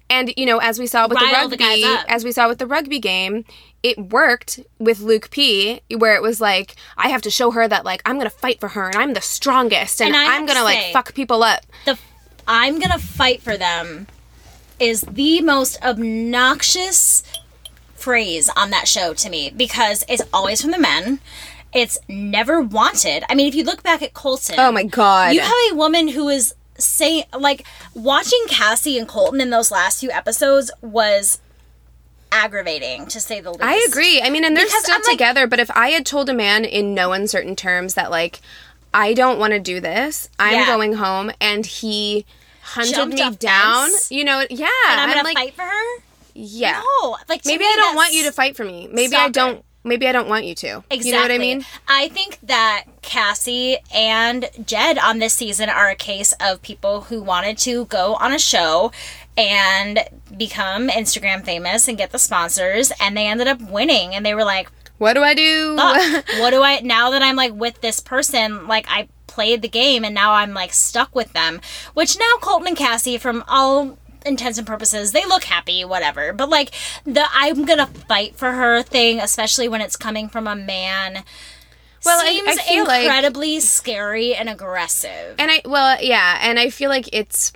[0.08, 2.04] And you know, as we saw with Rile the the rugby, up.
[2.08, 3.44] as we saw with the rugby game,
[3.82, 7.84] it worked with Luke P, where it was like, I have to show her that
[7.84, 10.92] like I'm gonna fight for her and I'm the strongest and, And I'm gonna like
[10.92, 11.64] fuck people up.
[11.84, 11.98] the
[12.46, 14.06] I'm gonna fight for them
[14.78, 17.22] is the most obnoxious
[17.94, 21.18] phrase on that show to me because it's always from the men.
[21.72, 23.24] It's never wanted.
[23.28, 25.34] I mean, if you look back at Colton, Oh my god!
[25.34, 30.00] you have a woman who is saying like watching Cassie and Colton in those last
[30.00, 31.40] few episodes was
[32.32, 33.62] aggravating to say the least.
[33.62, 34.20] I agree.
[34.20, 35.46] I mean, and they're Because still I'm like- together.
[35.46, 38.40] But if I had told a man in no uncertain terms that like
[38.92, 40.66] I don't want to do this, I'm Yeah.
[40.66, 42.24] going home, and he
[42.62, 44.10] hunted me down, fence?
[44.10, 46.02] you know, yeah, And I'm gonna like, fight for her.
[46.34, 46.82] yeah.
[47.02, 48.88] No, like Maybe I don't want you to fight for me.
[48.90, 49.64] Maybe I don't.
[49.86, 50.82] Maybe I don't want you to.
[50.90, 51.06] Exactly.
[51.08, 51.64] You know what I mean?
[51.86, 57.22] I think that Cassie and Jed on this season are a case of people who
[57.22, 58.90] wanted to go on a show
[59.36, 60.00] and
[60.36, 64.14] become Instagram famous and get the sponsors, and they ended up winning.
[64.14, 65.76] And they were like, What do I do?
[65.76, 68.66] "Fuck, what do I now that I'm like with this person?
[68.66, 71.60] Like I played the game, and now I'm like stuck with them.
[71.94, 76.32] Which now Colton and Cassie, from all intents and purposes, they look happy, whatever.
[76.32, 76.72] But like
[77.04, 81.24] the I'm gonna fight for her thing, especially when it's coming from a man.
[82.04, 85.36] Well, I- seems I feel like- incredibly scary and aggressive.
[85.38, 87.52] And I well, yeah, and I feel like it's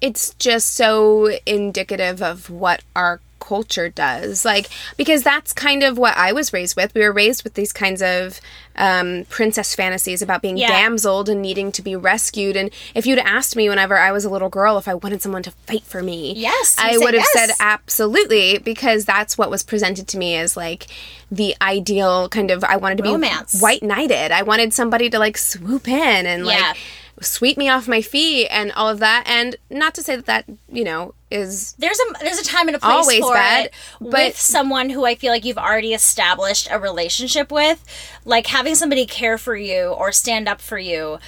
[0.00, 4.44] it's just so indicative of what our culture does.
[4.44, 6.94] Like because that's kind of what I was raised with.
[6.94, 8.40] We were raised with these kinds of
[8.76, 10.68] um, princess fantasies about being Yeah.
[10.68, 12.56] damseled and needing to be rescued.
[12.56, 15.42] And if you'd asked me whenever I was a little girl if I wanted someone
[15.44, 17.48] to fight for me, Yes, I would have yes.
[17.50, 20.86] said absolutely because that's what was presented to me as like
[21.30, 22.64] the ideal kind of.
[22.64, 23.52] I wanted to Romance.
[23.54, 24.32] be white knighted.
[24.32, 26.58] I wanted somebody to like swoop in and Yeah.
[26.68, 26.76] like
[27.20, 29.24] sweep me off my feet and all of that.
[29.26, 32.76] And not to say that that you know is there's a there's a time and
[32.76, 35.94] a place Always for bad, it but- with someone who I feel like you've already
[35.94, 37.84] established a relationship with,
[38.24, 41.18] like having somebody care for you or stand up for you.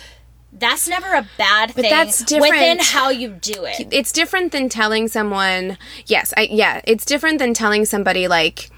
[0.53, 2.55] That's never a bad thing that's different.
[2.55, 3.89] within how you do it.
[3.91, 5.77] it's different than telling someone.
[6.07, 8.71] Yes, I yeah, it's different than telling somebody like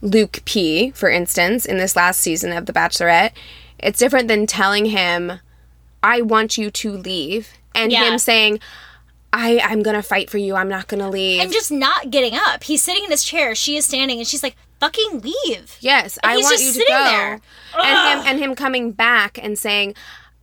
[0.00, 3.30] Luke P, for instance, in this last season of The Bachelorette.
[3.78, 5.40] It's different than telling him,
[6.04, 8.04] "I want you to leave," and Yeah.
[8.04, 8.60] him saying.
[9.36, 10.54] I, I'm gonna fight for you.
[10.54, 11.40] I'm not gonna leave.
[11.40, 12.62] And just not getting up.
[12.62, 13.56] He's sitting in his chair.
[13.56, 17.04] She is standing, and she's like, "Fucking leave." Yes, And I want you to go.
[17.04, 17.40] there.
[17.82, 19.96] And him and him coming back and saying,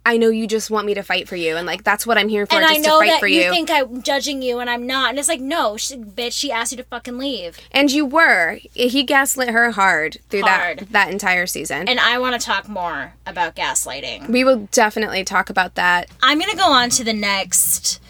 [0.06, 2.28] "I know you just want me to fight for you, and like that's what I'm
[2.30, 4.42] here for, And just I know to fight that for you you." think I'm judging
[4.42, 5.12] you, and I'm not.
[5.12, 7.58] And it's like, no, she, bitch, she asked you to fucking leave.
[7.72, 8.60] and you were.
[8.74, 10.80] He gaslit her hard through Hard.
[10.80, 11.88] that that entire season.
[11.88, 14.30] And I want to talk more about gaslighting.
[14.30, 16.10] we will definitely talk about that.
[16.22, 18.01] I'm going to go on to the next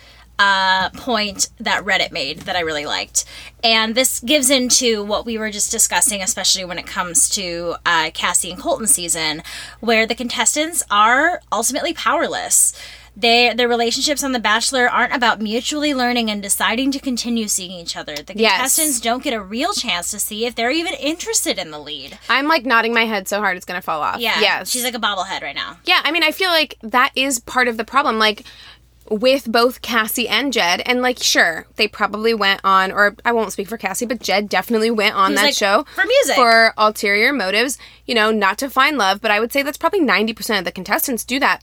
[0.42, 3.26] uh, point that Reddit made that I really liked.
[3.64, 8.10] And this gives into what we were just discussing, especially when it comes to uh,
[8.14, 9.44] Cassie and Colton season,
[9.80, 12.74] where the contestants are ultimately powerless.
[13.16, 17.72] They, their relationships on The Bachelor aren't about mutually learning and deciding to continue seeing
[17.72, 18.16] each other.
[18.16, 18.54] The Yes.
[18.54, 22.18] contestants don't get a real chance to see if they're even interested in the lead.
[22.30, 24.20] I'm like nodding my head so hard it's gonna fall off.
[24.22, 24.70] Yeah, Yes.
[24.72, 25.78] she's like a bobblehead right now.
[25.84, 28.18] Yeah, I mean, I feel like that is part of the problem.
[28.18, 28.46] Like
[29.12, 33.52] with both Cassie and Jed, and like, sure, they probably went on, or I won't
[33.52, 36.74] speak for Cassie, but Jed definitely went on He's that like, show "For music." for
[36.78, 37.78] ulterior motives.
[38.06, 40.66] You know, not to find love, but I would say that's probably ninety percent of
[40.66, 41.62] the contestants do that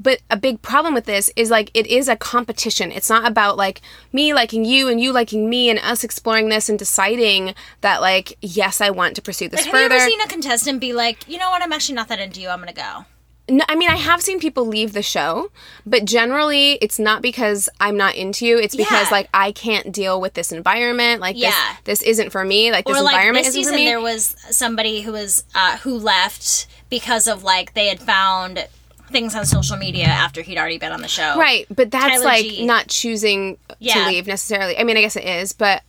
[0.00, 2.92] But a big problem with this is like it is a competition.
[2.92, 3.80] It's not about like
[4.12, 8.36] me liking you and you liking me and us exploring this and deciding that like
[8.40, 9.94] yes, I want to pursue this Like, have further.
[9.96, 12.40] you ever seen a contestant be like, you know what, I'm actually not that into
[12.40, 12.48] you.
[12.48, 13.06] I'm gonna go.
[13.48, 15.50] No, I mean, I have seen people leave the show,
[15.86, 18.58] but generally it's not because I'm not into you.
[18.58, 19.10] It's because Yeah.
[19.10, 21.20] like I can't deal with this environment.
[21.20, 21.52] Like Yeah.
[21.84, 22.70] this, this isn't for me.
[22.70, 23.84] Like this like environment this isn't season, for me.
[23.86, 28.68] there was somebody who was uh, who left because of like they had found
[29.10, 31.38] things on social media after he'd already been on the show.
[31.38, 32.66] Right, but that's Tyler like G.
[32.66, 33.94] not choosing Yeah.
[34.04, 34.76] to leave necessarily.
[34.76, 35.82] I mean, I guess it is, but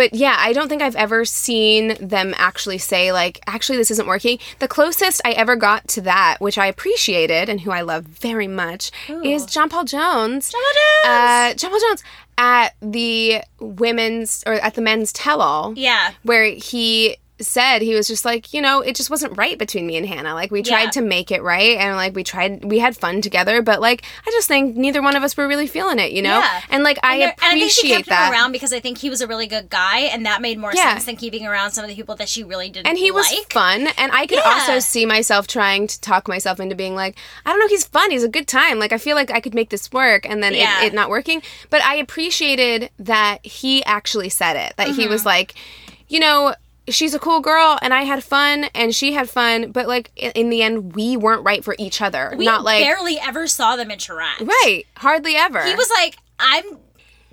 [0.00, 4.06] but yeah, I don't think I've ever seen them actually say like, actually, this isn't
[4.06, 4.38] working.
[4.58, 8.48] The closest I ever got to that, which I appreciated and who I love very
[8.48, 8.90] much,
[9.22, 10.50] is John Paul Jones.
[10.50, 10.60] John
[11.04, 12.02] Paul Uh, John Paul Jones
[12.38, 16.12] at the women's or at the men's tell-all Yeah.
[16.22, 19.96] where he said he was just like you know it just wasn't right between me
[19.96, 20.90] and hannah like we tried Yeah.
[20.90, 24.30] to make it right and like we tried we had fun together but like i
[24.30, 26.60] just think neither one of us were really feeling it you know Yeah.
[26.70, 28.80] and like i And, and I think she appreciate kept that him around because I
[28.80, 30.92] think he was a really good guy, and that made more Yeah.
[30.94, 32.86] sense than keeping around some of the people that she really didn't.
[32.86, 36.74] and he was fun and i could also see myself trying to talk myself into
[36.74, 39.30] being like i don't know he's fun he's a good time like i feel like
[39.30, 43.44] i could make this work and then it, it not working but i appreciated that
[43.44, 45.10] he actually said it that he Mm-hmm.
[45.10, 45.54] was like
[46.08, 46.54] you know
[46.88, 50.50] she's a cool girl and i had fun and she had fun but like in
[50.50, 53.90] the end we weren't right for each other We not like barely ever saw them
[53.90, 54.40] interact.
[54.40, 56.64] right hardly ever He was like, I'm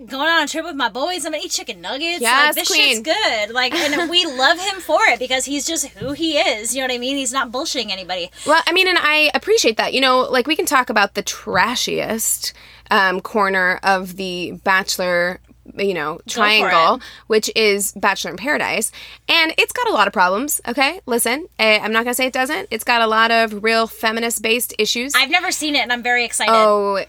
[0.05, 1.25] going on a trip with my boys.
[1.25, 2.21] I'm gonna eat chicken nuggets.
[2.21, 2.97] Yes, like this queen.
[2.97, 3.49] shit's good.
[3.51, 6.75] Like, and we love him for it because he's just who he is.
[6.75, 7.17] You know what I mean?
[7.17, 8.29] He's not bullshitting anybody.
[8.45, 9.93] Well, I mean, and I appreciate that.
[9.93, 12.53] You know, like we can talk about the trashiest
[12.91, 15.39] um, corner of the Bachelor,
[15.77, 18.91] you know, triangle, which is Bachelor in Paradise.
[19.27, 21.01] And it's got a lot of problems, okay?
[21.05, 22.67] Listen, eh, I'm not going to say it doesn't.
[22.71, 25.13] It's got a lot of real feminist based issues.
[25.15, 26.53] I've never seen it, and I'm very excited.
[26.53, 27.03] oh,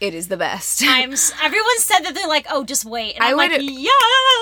[0.00, 0.82] it is the best.
[0.86, 1.12] I'm.
[1.42, 3.14] Everyone said that they're like, oh, just wait.
[3.14, 3.92] And I I'm like, would- yes.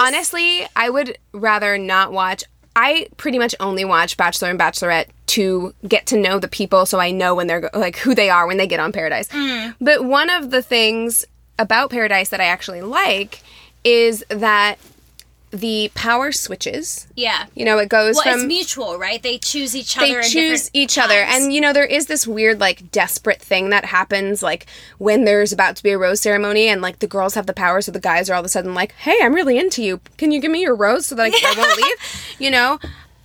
[0.01, 2.45] Honestly, I would rather not watch.
[2.77, 6.99] I pretty much only watch Bachelor and Bachelorette to get to know the people so
[6.99, 9.29] I know when they're like who they are when they get on Paradise.
[9.29, 9.75] Mm.
[9.81, 11.25] But one of the things
[11.61, 13.43] about Paradise that I actually like
[13.85, 14.77] is that
[15.53, 17.09] the power switches.
[17.17, 17.47] yeah.
[17.57, 19.21] You know, it goes Well, from it's mutual, right?
[19.21, 20.23] They choose each other.
[20.23, 23.85] they choose each other and you know there is this weird like desperate thing that
[23.87, 24.67] happens like
[24.99, 27.81] when there's about to be a rose ceremony and like the girls have the power
[27.81, 30.31] so the guys are all of a sudden like hey i'm really into you can
[30.31, 31.97] you give me your rose so that i, I won't leave
[32.39, 32.79] you know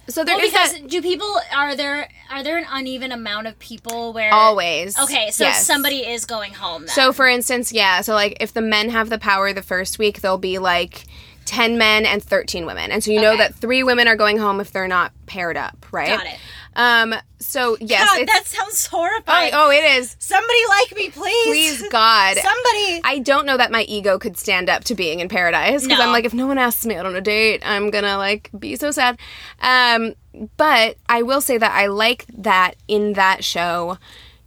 [0.07, 3.47] so there Well, is because that do people are there are there an uneven amount
[3.47, 5.65] of people where always Okay, so Yes.
[5.65, 6.81] somebody is going home.
[6.83, 6.89] Then.
[6.89, 10.21] so for instance yeah so like if the men have the power the first week
[10.21, 11.05] there'll be like
[11.45, 14.59] 10 men and 13 women and so you know that three women are going home
[14.59, 16.39] if they're not paired up right Got it.
[16.75, 19.51] Um so yes God, that sounds oh, horrifying.
[19.53, 21.45] oh it is Somebody like me, please.
[21.79, 23.01] please god Somebody.
[23.03, 26.05] I don't know that my ego could stand up to being in paradise because No.
[26.05, 28.75] I'm like, if no one asks me out on a date, I'm gonna like be
[28.75, 29.17] so sad.
[29.61, 30.15] Um,
[30.57, 33.97] but I will say that I like that in that show,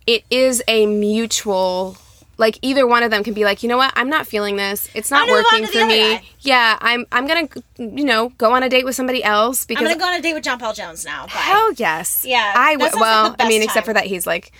[0.06, 1.96] it is a mutual.
[2.38, 4.88] Like either one of them can be like, you know what, I'm not feeling this.
[4.94, 5.98] It's not I'm gonna move on working for me.
[6.14, 6.22] guy.
[6.40, 7.04] Yeah, I'm.
[7.10, 7.48] I'm gonna,
[7.78, 10.22] you know, go on a date with somebody else because I'm gonna go on a
[10.22, 11.26] date with John Paul Jones now.
[11.26, 11.32] Bye.
[11.32, 12.24] hell yes.
[12.24, 14.52] Yeah, I like Well, the I mean, best except for that he's like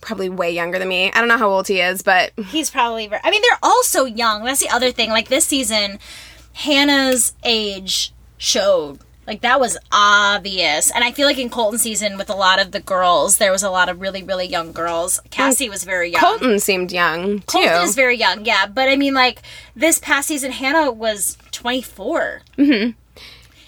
[0.00, 1.12] probably way younger than me.
[1.12, 3.10] I don't know how old he is, but He's probably.
[3.12, 4.44] I mean, they're all so young.
[4.44, 5.10] That's the other thing.
[5.10, 5.98] Like this season,
[6.54, 9.00] Hannah's age showed.
[9.28, 12.72] Like that was obvious, and I feel like in Colton season with a lot of
[12.72, 15.20] the girls, there was a lot of really, really young girls.
[15.20, 15.30] Mm.
[15.30, 16.22] Cassie was very young.
[16.22, 17.58] Colton seemed young too.
[17.58, 18.66] Colton is very young, yeah.
[18.66, 19.42] But I mean, like
[19.76, 22.40] this past season, Hannah was 24.
[22.56, 22.90] Mm-hmm.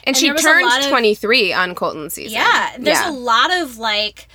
[0.04, 2.38] and, she there was a turned 23 on Colton season.
[2.38, 3.10] Yeah, there's yeah.
[3.10, 4.28] a lot of like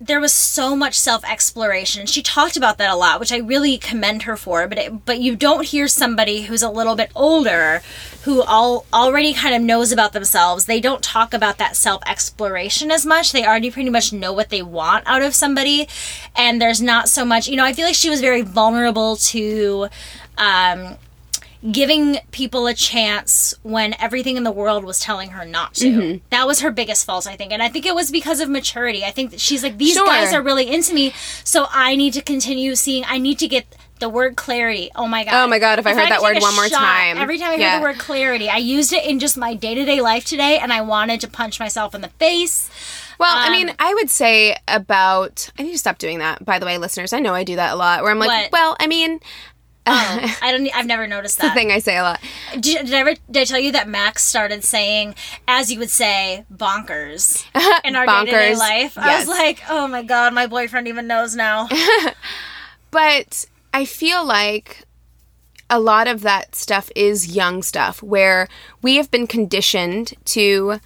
[0.00, 2.06] there was so much self-exploration.
[2.06, 5.20] She talked about that a lot, which I really commend her for, but it, but
[5.20, 7.82] you don't hear somebody who's a little bit older
[8.24, 10.66] who all already kind of knows about themselves.
[10.66, 13.32] They don't talk about that self-exploration as much.
[13.32, 15.88] They already pretty much know what they want out of somebody
[16.36, 19.88] and there's not so much, you know, I feel like she was very vulnerable to
[20.38, 20.96] um
[21.70, 25.86] giving people a chance when everything in the world was telling her not to.
[25.86, 26.18] Mm-hmm.
[26.30, 27.52] That was her biggest fault, I think.
[27.52, 29.04] And I think it was because of maturity.
[29.04, 30.04] I think that she's like, these Sure.
[30.04, 31.12] guys are really into me,
[31.44, 33.66] so I need to continue seeing, I need to get
[34.02, 34.90] the word clarity.
[34.94, 35.32] Oh my God.
[35.34, 37.16] Oh my God, if I heard could that word one more time.
[37.18, 37.70] Every time I Yeah.
[37.72, 40.58] heard the word clarity, I used it in just my day to day life today,
[40.58, 42.68] and I wanted to punch myself in the face.
[43.18, 45.48] Well, I Um, mean, I would say about.
[45.58, 46.44] I need to stop doing that.
[46.44, 48.02] By the way, listeners, I know I do that a lot.
[48.02, 48.52] Where I'm like, What?
[48.52, 49.20] well, I mean,
[49.84, 50.68] Oh, I don't.
[50.76, 51.54] I've never noticed The that.
[51.54, 52.20] thing I say a lot.
[52.52, 55.14] Did, did I ever did I tell you that Max started saying,
[55.48, 57.44] as you would say, bonkers
[57.84, 58.96] in our day to day life?
[58.98, 61.68] I was like, oh my god, my boyfriend even knows now.
[62.90, 64.84] But I feel like
[65.70, 68.48] a lot of that stuff is young stuff where
[68.82, 70.78] we have been conditioned to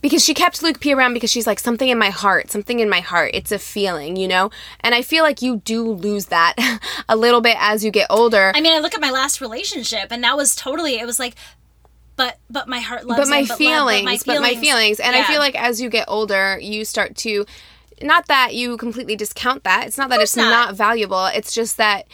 [0.00, 2.88] because she kept Luke P around because she's like something in my heart, something in
[2.88, 3.30] my heart.
[3.34, 4.50] It's a feeling, you know?
[4.80, 6.56] And I feel like you do lose that
[7.08, 8.50] a little bit as you get older.
[8.54, 10.98] I mean, I look at my last relationship, and that was totally.
[10.98, 11.34] It was like,
[12.16, 14.98] but but my heart loves but my him, but love- feelings, but my feelings.
[14.98, 17.46] And I feel like as you get older, you start to
[18.02, 19.86] not that you completely discount that.
[19.86, 20.50] It's not that it's not.
[20.50, 20.74] not.
[20.76, 21.26] valuable.
[21.26, 22.06] It's just that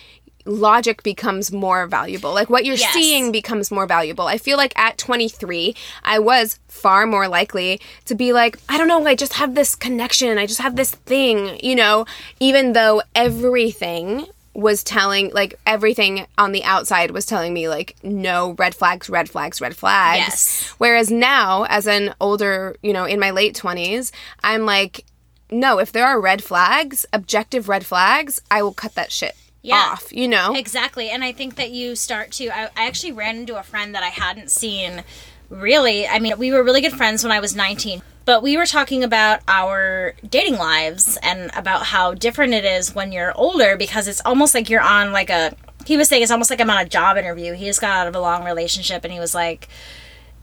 [0.45, 2.33] logic becomes more valuable.
[2.33, 2.93] Like what you're Yes.
[2.95, 4.27] seeing becomes more valuable.
[4.27, 5.75] I feel like at 23,
[6.05, 9.75] I was far more likely to be like, I don't know, I just have this
[9.75, 10.39] connection.
[10.39, 12.07] I just have this thing, you know,
[12.41, 18.57] even though everything was telling like everything on the outside was telling me like no
[18.59, 20.75] red flags red flags red flags Yes.
[20.79, 24.11] whereas now as an older you know in my late 20s
[24.43, 25.05] i'm like
[25.51, 29.77] no if there are red flags objective red flags i will cut that shit Yeah.
[29.93, 31.11] off you know Exactly.
[31.11, 32.49] And I think that you start to.
[32.49, 35.03] I, I actually ran into a friend that I hadn't seen
[35.51, 36.07] really.
[36.07, 39.03] I mean, we were really good friends when I was 19, but we were talking
[39.03, 44.21] about our dating lives and about how different it is when you're older because it's
[44.25, 45.55] almost like you're on like a.
[45.87, 47.53] He was saying it's almost like I'm on a job interview.
[47.55, 49.69] He just got out of a long relationship and he was like,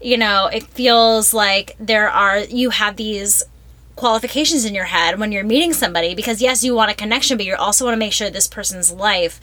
[0.02, 3.44] you know, it feels like there are, you have these
[3.96, 7.46] qualifications in your head when you're meeting somebody because yes you want a connection but
[7.46, 9.40] you also want to make sure this person's life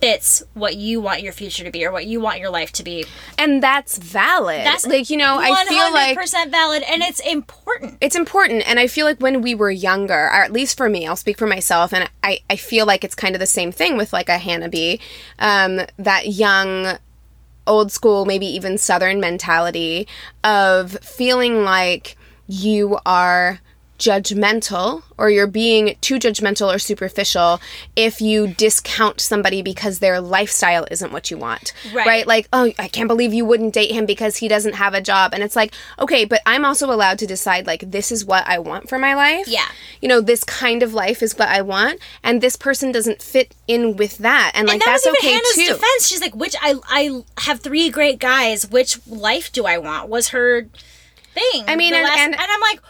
[0.00, 2.82] fits what you want your future to be or what you want your life to
[2.82, 3.04] be.
[3.38, 4.60] And that's valid.
[4.60, 7.98] That's like you know 100% i feel like percent valid and it's important.
[8.00, 8.68] It's important.
[8.68, 11.38] And i feel like when we were younger or at least for me i'll speak
[11.38, 14.28] for myself and i, I feel like it's kind of the same thing with like
[14.28, 15.00] a hannah b
[15.38, 16.98] um, that young
[17.66, 20.06] old school maybe even southern mentality
[20.44, 22.15] of feeling like
[22.48, 23.60] you are
[23.98, 27.58] judgmental or you're being too judgmental or superficial
[27.96, 32.26] if you discount somebody because their lifestyle isn't what you want Right.
[32.26, 35.32] like oh i can't believe you wouldn't date him because he doesn't have a job
[35.32, 38.58] and it's like okay but i'm also allowed to decide like this is what i
[38.58, 39.64] want for my life Yeah.
[40.02, 43.54] you know this kind of life is what i want and this person doesn't fit
[43.66, 46.06] in with that and, like and that that's okay Hannah's too defense.
[46.06, 48.68] She's like, "Which I I have three great guys.
[48.70, 50.68] Which life do I want?" Was her
[51.36, 51.64] thing.
[51.68, 52.80] I mean, and- last- and- I'm like,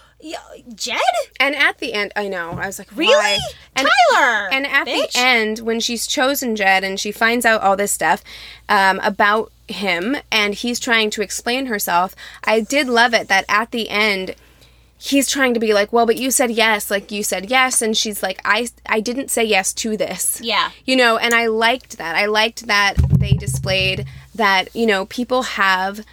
[0.74, 0.99] Jed,
[1.38, 3.38] and at the end i know i was like really, why?
[3.76, 5.12] and Tyler, And at bitch.
[5.12, 8.24] the end, when she's chosen Jed and she finds out all this stuff
[8.68, 13.70] um, about him and he's trying to explain herself, I did love it that at
[13.72, 14.34] the end,
[14.99, 17.94] he's trying to be like, well, but you said yes, like you said yes, and
[17.97, 20.40] she's like, I, I didn't say yes to this.
[20.42, 20.70] Yeah.
[20.86, 22.16] You know, and I liked that.
[22.16, 26.05] I liked that they displayed that you know people have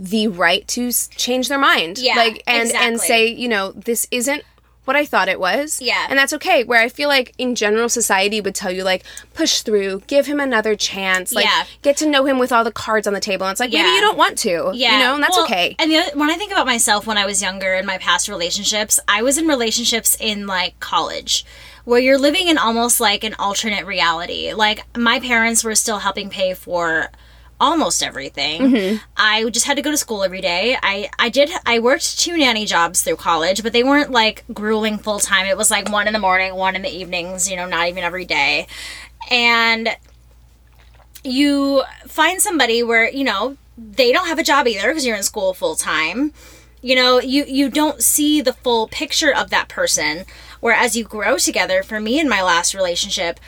[0.00, 1.98] the right to change their mind.
[1.98, 4.42] Yeah, Like and and say you know this isn't
[4.86, 5.80] what I thought it was.
[5.80, 6.06] Yeah.
[6.08, 6.64] And that's okay.
[6.64, 10.40] Where I feel like in general society would tell you like push through, give him
[10.40, 11.64] another chance, like Yeah.
[11.82, 13.46] get to know him with all the cards on the table.
[13.46, 14.72] And it's like maybe you don't want to.
[14.74, 15.76] Yeah, You know, and that's well, okay.
[15.78, 18.26] And the other, when I think about myself when I was younger in my past
[18.28, 21.44] relationships, I was in relationships in like college
[21.84, 24.54] where you're living in almost like an alternate reality.
[24.54, 27.10] Like my parents were still helping pay for
[27.60, 28.62] almost everything.
[28.62, 28.96] Mm-hmm.
[29.16, 30.76] I just had to go to school every day.
[30.82, 34.98] I I did I worked two nanny jobs through college, but they weren't like grueling
[34.98, 35.46] full time.
[35.46, 38.02] It was like one in the morning, one in the evenings, you know, not even
[38.02, 38.66] every day.
[39.30, 39.90] And
[41.22, 45.22] you find somebody where you know they don't have a job either because you're in
[45.22, 46.32] school full time
[46.82, 50.24] you know you you don't see the full picture of that person
[50.60, 53.38] whereas you grow together for me in my last relationship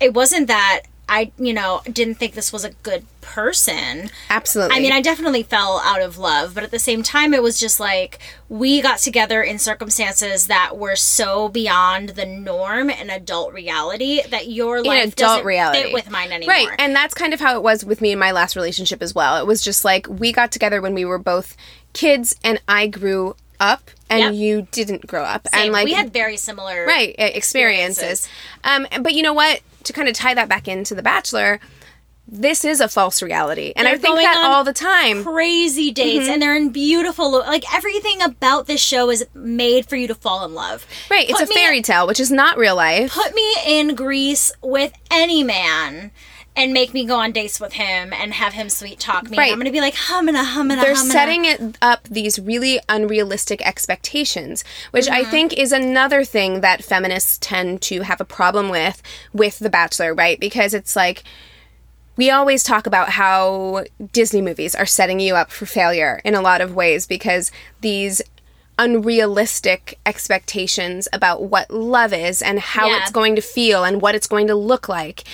[0.00, 0.82] it wasn't that
[1.12, 4.76] i you know didn't think this was a good person Absolutely.
[4.76, 7.58] I mean, I definitely fell out of love, but at the same time, it was
[7.60, 13.52] just like we got together in circumstances that were so beyond the norm and adult
[13.54, 15.82] reality that your in life adult doesn't reality.
[15.82, 16.52] fit with mine anymore.
[16.54, 16.68] Right.
[16.78, 19.40] And that's kind of how it was with me in my last relationship as well.
[19.40, 21.56] It was just like we got together when we were both
[21.92, 24.34] kids and I grew up and Yep.
[24.34, 25.46] you didn't grow up.
[25.48, 25.62] Same.
[25.64, 28.28] And like we had very similar right e- experiences.
[28.64, 29.60] Um but you know what?
[29.84, 31.60] To kind of tie that back into The Bachelor,
[32.28, 33.72] this is a false reality.
[33.76, 35.24] And I They're think going that all the time.
[35.24, 36.32] crazy dates Mm-hmm.
[36.32, 40.44] and they're in beautiful like everything about this show is made for you to fall
[40.44, 43.12] in love Right, it's a fairy tale, which is not real life.
[43.12, 46.12] put me in Greece with any man
[46.54, 49.38] and make me go on dates with him and have him sweet talk me.
[49.38, 49.50] Right.
[49.50, 50.82] I'm gonna be like humana humana.
[50.82, 55.30] they're setting it up these really unrealistic expectations which i Mm-hmm.
[55.30, 60.12] think is another thing that feminists tend to have a problem with with the bachelor
[60.14, 61.22] right because it's like
[62.16, 66.42] we always talk about how disney movies are setting you up for failure in a
[66.42, 67.50] lot of ways because
[67.80, 68.20] these
[68.78, 73.00] unrealistic expectations about what love is and how Yeah.
[73.02, 75.24] it's going to feel and what it's going to look like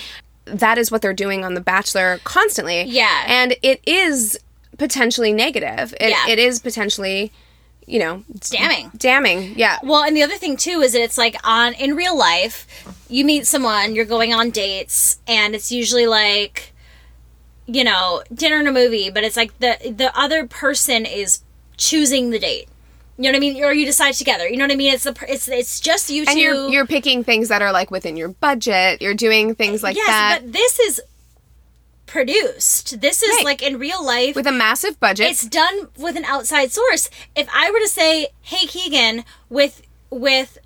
[0.53, 3.25] that is what they're doing on the bachelor constantly Yeah.
[3.27, 4.39] and it is
[4.77, 5.95] potentially negative.
[6.01, 6.29] It, Yeah.
[6.29, 7.33] it is potentially,
[7.87, 8.91] you know, damning.
[8.97, 9.55] damning.
[9.57, 9.79] Yeah.
[9.83, 12.67] Well, and the other thing too is that it's like on in real life,
[13.09, 16.73] you meet someone, you're going on dates, and it's usually like,
[17.67, 21.41] you know, dinner and a movie, but it's like the the other person is
[21.77, 22.69] choosing the date.
[23.19, 23.65] You know what I mean?
[23.65, 24.49] Or you decide together.
[24.49, 24.95] You know what I mean?
[24.95, 26.31] It's the it's it's just you two.
[26.31, 29.03] And you're you're picking things that are like within your budget.
[29.03, 31.01] You're doing things like yes, that but this is
[32.07, 33.01] produced.
[33.01, 33.45] This is Right.
[33.45, 34.35] like in real life.
[34.35, 35.31] with a massive budget.
[35.31, 37.11] it's done with an outside source.
[37.37, 40.59] If I were to say, "Hey Keegan," with with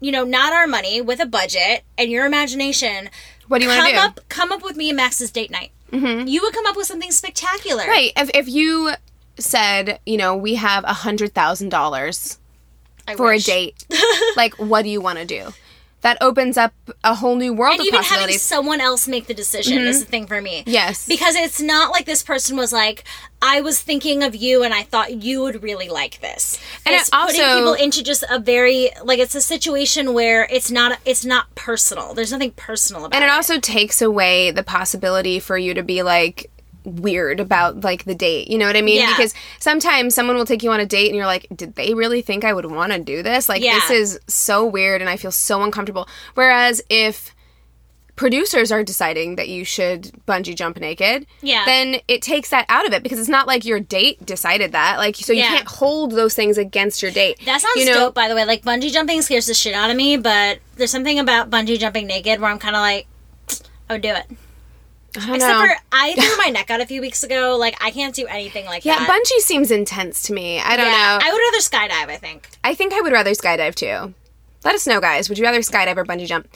[0.00, 3.10] you know, not our money, with a budget and your imagination,
[3.48, 3.96] what do you want to do?
[3.96, 5.72] Come up come up with me and Max's date night.
[5.90, 6.28] Mm-hmm.
[6.28, 7.84] You would come up with something spectacular.
[7.84, 8.12] Right.
[8.16, 8.92] If if you
[9.38, 12.38] said, you know, we have a hundred thousand dollars
[13.16, 13.48] for wish.
[13.48, 13.86] a date,
[14.36, 15.52] like what do you want to do?
[16.02, 16.72] That opens up
[17.02, 19.88] a whole new world And of even having someone else make the decision mm-hmm.
[19.88, 20.62] is the thing for me.
[20.64, 21.08] Yes.
[21.08, 23.02] Because it's not like this person was like,
[23.42, 26.56] I was thinking of you and I thought you would really like this.
[26.86, 30.46] And it's it also- putting people into just a very like it's a situation where
[30.52, 32.14] it's not it's not personal.
[32.14, 33.16] There's nothing personal about it.
[33.16, 33.36] and it it.
[33.36, 36.48] also takes away the possibility for you to be like
[36.88, 39.14] weird about like the date you know what i mean Yeah.
[39.16, 42.22] because sometimes someone will take you on a date and you're like did they really
[42.22, 43.74] think i would want to do this like Yeah.
[43.74, 47.34] this is so weird and i feel so uncomfortable whereas if
[48.16, 51.64] producers are deciding that you should bungee jump naked Yeah.
[51.66, 54.96] then it takes that out of it because it's not like your date decided that
[54.98, 55.48] like so you Yeah.
[55.58, 58.44] can't hold those things against your date That sounds you know dope, by the way.
[58.44, 62.08] Like bungee jumping scares the shit out of me, but there's something about bungee jumping
[62.08, 63.06] naked where I'm kind of like,
[63.88, 64.24] I would do it.
[65.18, 65.66] Except know.
[65.66, 67.56] for I threw my neck out a few weeks ago.
[67.58, 69.08] Like I can't do anything like yeah that.
[69.08, 72.12] Yeah, bungee seems intense to me i don't yeah, know I would rather skydive.
[72.12, 74.14] I think I think I would rather skydive too.
[74.64, 75.28] Let us know, guys.
[75.28, 76.48] Would you rather skydive or bungee jump?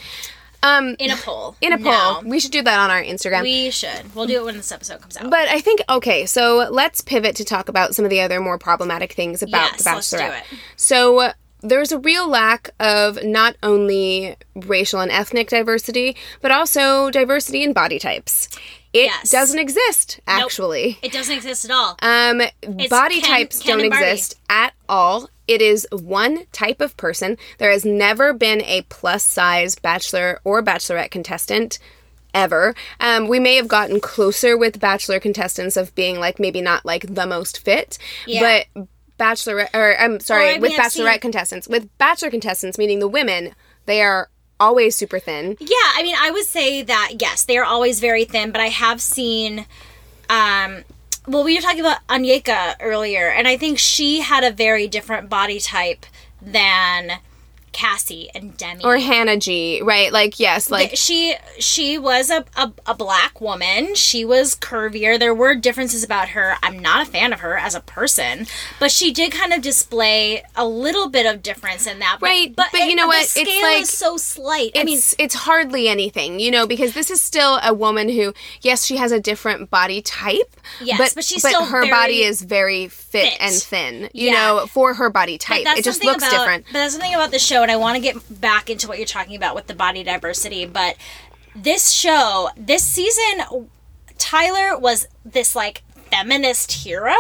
[0.64, 1.56] Um, in a poll.
[1.60, 2.22] in a poll.
[2.22, 2.22] No.
[2.24, 3.42] We should do that on our Instagram.
[3.42, 4.14] We should.
[4.14, 5.28] We'll do it when this episode comes out.
[5.28, 8.58] but I think okay, so let's pivot to talk about some of the other more
[8.58, 10.38] problematic things about Yes, the let's do Bachelorette.
[10.52, 10.58] it.
[10.76, 11.32] So
[11.62, 17.72] there's a real lack of not only racial and ethnic diversity, but also diversity in
[17.72, 18.48] body types.
[18.92, 19.30] It Yes.
[19.30, 20.98] doesn't exist actually.
[21.02, 21.96] it doesn't exist at all.
[22.02, 22.42] Um,
[22.90, 25.30] body Ken- types Ken don't exist at all.
[25.48, 27.38] It is one type of person.
[27.58, 31.78] There has never been a plus size bachelor or bachelorette contestant
[32.34, 32.74] ever.
[33.00, 37.14] Um, we may have gotten closer with bachelor contestants of being like maybe not like
[37.14, 38.64] the most fit, Yeah.
[38.74, 38.86] but
[39.22, 43.54] bachelorette or I'm sorry, I with bachelorette seen- contestants, with bachelor contestants meaning the women,
[43.86, 45.56] they are always super thin.
[45.60, 48.68] Yeah, I mean, I would say that yes, they are always very thin, but I
[48.68, 49.66] have seen.
[50.30, 50.84] Um,
[51.26, 55.28] well, we were talking about Onyeka earlier, and I think she had a very different
[55.28, 56.06] body type
[56.40, 57.12] than
[57.72, 58.84] Cassie and Demi.
[58.84, 60.12] Or Hannah G, right?
[60.12, 65.34] Like yes, like she she was a, a, a black woman she was curvier there
[65.34, 68.46] were differences about her i'm not a fan of her as a person
[68.78, 72.54] but she did kind of display a little bit of difference in that but, Right,
[72.54, 73.22] but you know what?
[73.22, 77.10] It's like- is so slight i mean it's it's hardly anything, you know, because this
[77.10, 80.56] is still a woman who, yes, she has a different body type.
[80.82, 83.36] Yes, but but she's still her body is very fit, fit.
[83.40, 84.32] and thin, you Yeah.
[84.32, 85.64] know, for her body type.
[85.66, 86.64] It just looks about, different.
[86.66, 89.06] But that's something about the show, and I want to get back into what you're
[89.06, 90.66] talking about with the body diversity.
[90.66, 90.96] But
[91.56, 93.68] this show, this season,
[94.18, 97.14] Tyler was this like feminist hero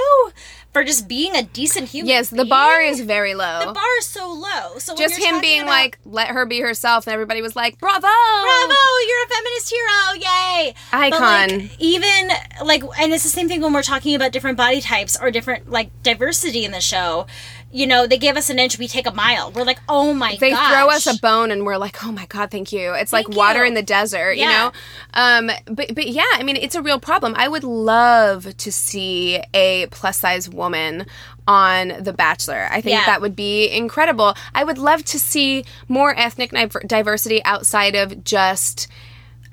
[0.72, 2.08] for just being a decent human.
[2.08, 3.60] Yes, the bar is very low.
[3.66, 4.78] the bar is so low.
[4.78, 8.00] So just him being about- like, let her be herself, and everybody was like, bravo,
[8.00, 8.74] Bravo,
[9.06, 10.74] you're a feminist hero, yay!
[10.90, 11.58] But, Icon.
[11.58, 12.30] like, even
[12.64, 15.70] like, and it's the same thing when we're talking about different body types or different
[15.70, 17.26] like diversity in the show.
[17.72, 19.50] You know, they give us an inch, we take a mile.
[19.50, 20.40] We're like, oh my god.
[20.40, 20.70] They gosh.
[20.72, 23.60] throw us a bone, and we're like, "Oh my god, thank you!" It's like water
[23.62, 23.68] you.
[23.68, 24.72] in the desert, you know.
[25.14, 27.34] Um, but but yeah, I mean, it's a real problem.
[27.36, 31.06] I would love to see a plus size woman
[31.48, 32.68] on The Bachelor.
[32.70, 33.06] I think Yeah.
[33.06, 34.34] that would be incredible.
[34.54, 38.86] I would love to see more ethnic diver- diversity outside of just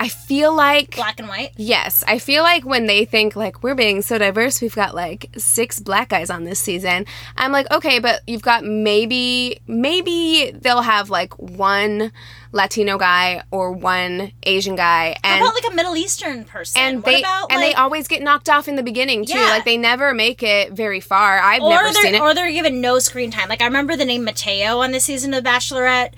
[0.02, 1.52] I feel like Black and white.
[1.58, 5.28] Yes, I feel like when they think like we're being so diverse, we've got like
[5.36, 7.04] six black guys on this season.
[7.36, 12.12] I'm like, okay, but you've got maybe maybe they'll have like one
[12.52, 16.80] Latino guy or one Asian guy, How and about like a Middle Eastern person?
[16.80, 19.38] and what they about and like, they always get knocked off in the beginning too.
[19.38, 19.50] Yeah.
[19.50, 21.40] Like they never make it very far.
[21.40, 22.22] I've or never seen it.
[22.22, 23.50] or they're given no screen time.
[23.50, 26.14] Like I remember the name Matteo on the season of The Bachelorette,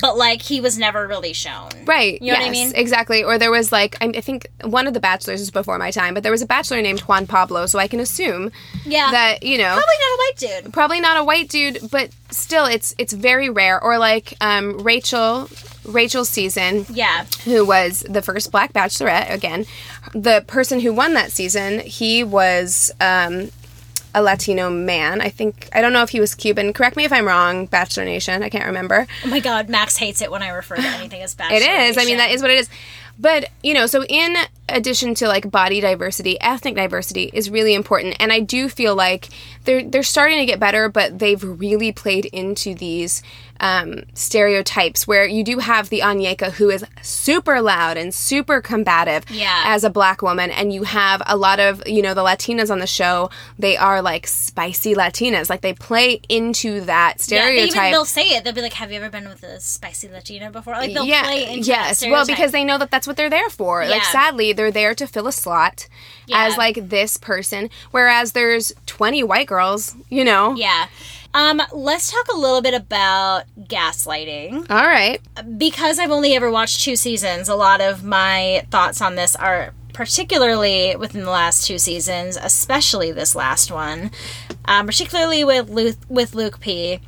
[0.00, 1.70] but like he was never really shown.
[1.84, 2.20] Right.
[2.22, 2.72] You know what I yes, mean?
[2.76, 3.24] Exactly.
[3.24, 6.14] Or there was like, I I think one of the bachelors is before my time,
[6.14, 8.52] but there was a bachelor named Juan Pablo, so I can assume
[8.84, 9.10] Yeah.
[9.10, 10.72] that, you know, Probably not a white dude.
[10.72, 13.82] probably not a white dude, but still it's it's very rare.
[13.82, 15.48] Or like um, Rachel
[15.84, 17.24] Rachel's season, Yeah.
[17.44, 19.64] who was the first black bachelorette again.
[20.14, 23.50] The person who won that season, he was um,
[24.14, 25.20] a Latino man.
[25.20, 26.72] I think I don't know if he was Cuban.
[26.72, 28.42] Correct me if I'm wrong, Bachelor Nation.
[28.42, 29.06] I can't remember.
[29.24, 31.56] Oh my god, Max hates it when I refer to anything as Bachelor.
[31.56, 31.98] It is.
[31.98, 32.68] I mean, that is what it is.
[33.20, 34.34] But, you know, so in
[34.68, 38.16] addition to like body diversity, ethnic diversity is really important.
[38.18, 39.28] And I do feel like
[39.64, 43.22] they're they're starting to get better, but they've really played into these
[43.60, 49.24] um, stereotypes where you do have the Onyeka who is super loud and super combative
[49.30, 49.64] Yeah.
[49.66, 52.78] as a black woman, and you have a lot of you know the Latinas on
[52.78, 53.28] the show.
[53.58, 57.92] They are like spicy Latinas, like they play into that Yeah, they stereotype.
[57.92, 58.44] they'll say it.
[58.44, 61.24] They'll be like, "Have you ever been with a spicy Latina before?" Like they'll yeah,
[61.24, 62.06] play into that yes.
[62.06, 63.86] Well, because they know that that's what they're there for.
[63.86, 65.86] Like, sadly, they're there to fill a slot
[66.26, 66.46] Yeah.
[66.46, 69.94] as like this person, whereas there's 20 white girls.
[70.08, 70.54] You know.
[70.54, 70.86] yeah.
[71.32, 74.68] Um, let's talk a little bit about gaslighting.
[74.70, 75.20] All right.
[75.56, 79.72] because I've only ever watched two seasons, a lot of my thoughts on this are
[79.92, 84.10] particularly within the last two seasons, especially this last one,
[84.64, 87.00] um, particularly with Luke, with Luke P.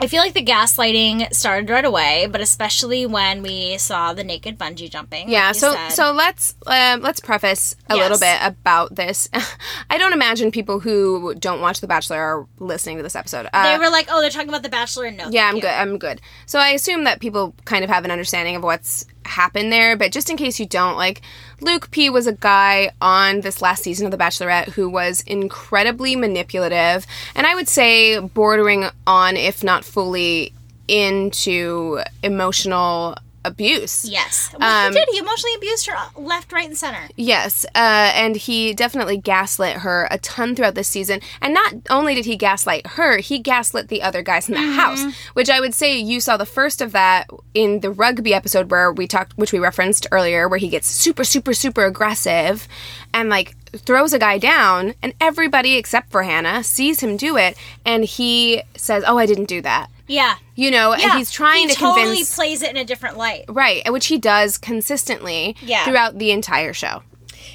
[0.00, 4.58] I feel like the gaslighting started right away, but especially when we saw the naked
[4.58, 5.28] bungee jumping.
[5.28, 5.46] Yeah.
[5.48, 5.88] like So said.
[5.90, 8.02] so let's um, let's preface a Yes.
[8.02, 9.28] little bit about this.
[9.90, 13.48] I don't imagine people who don't watch The Bachelor are listening to this episode.
[13.52, 15.62] Uh, they were like, "Oh, they're talking about the Bachelor." No, Yeah, I'm you.
[15.62, 15.70] good.
[15.70, 16.20] I'm good.
[16.46, 20.12] So I assume that people kind of have an understanding of what's happened there, but
[20.12, 21.22] just in case you don't, like
[21.60, 26.16] Luke P was a guy on this last season of The Bachelorette who was incredibly
[26.16, 30.52] manipulative, and I would say bordering on, if not fully,
[30.88, 34.04] into emotional abuse.
[34.08, 35.08] Yes, well, Um, he did.
[35.12, 37.08] He emotionally abused her left, right, and center.
[37.16, 41.20] Yes, uh, and he definitely gaslit her a ton throughout this season.
[41.40, 45.04] And not only did he gaslight her, he gaslit the other guys in the house,
[45.34, 48.92] which I would say you saw the first of that in the rugby episode where
[48.92, 52.66] we talked, which we referenced earlier, where he gets super, super, super aggressive
[53.12, 57.56] and like throws a guy down, and everybody except for Hannah sees him do it,
[57.84, 61.16] and he says, "Oh, I didn't do that." Yeah, You know, and yeah.
[61.16, 62.34] he's trying he to totally convince.
[62.34, 63.44] plays it in a different light.
[63.48, 65.84] Right, which he does consistently Yeah.
[65.84, 67.02] throughout the entire show.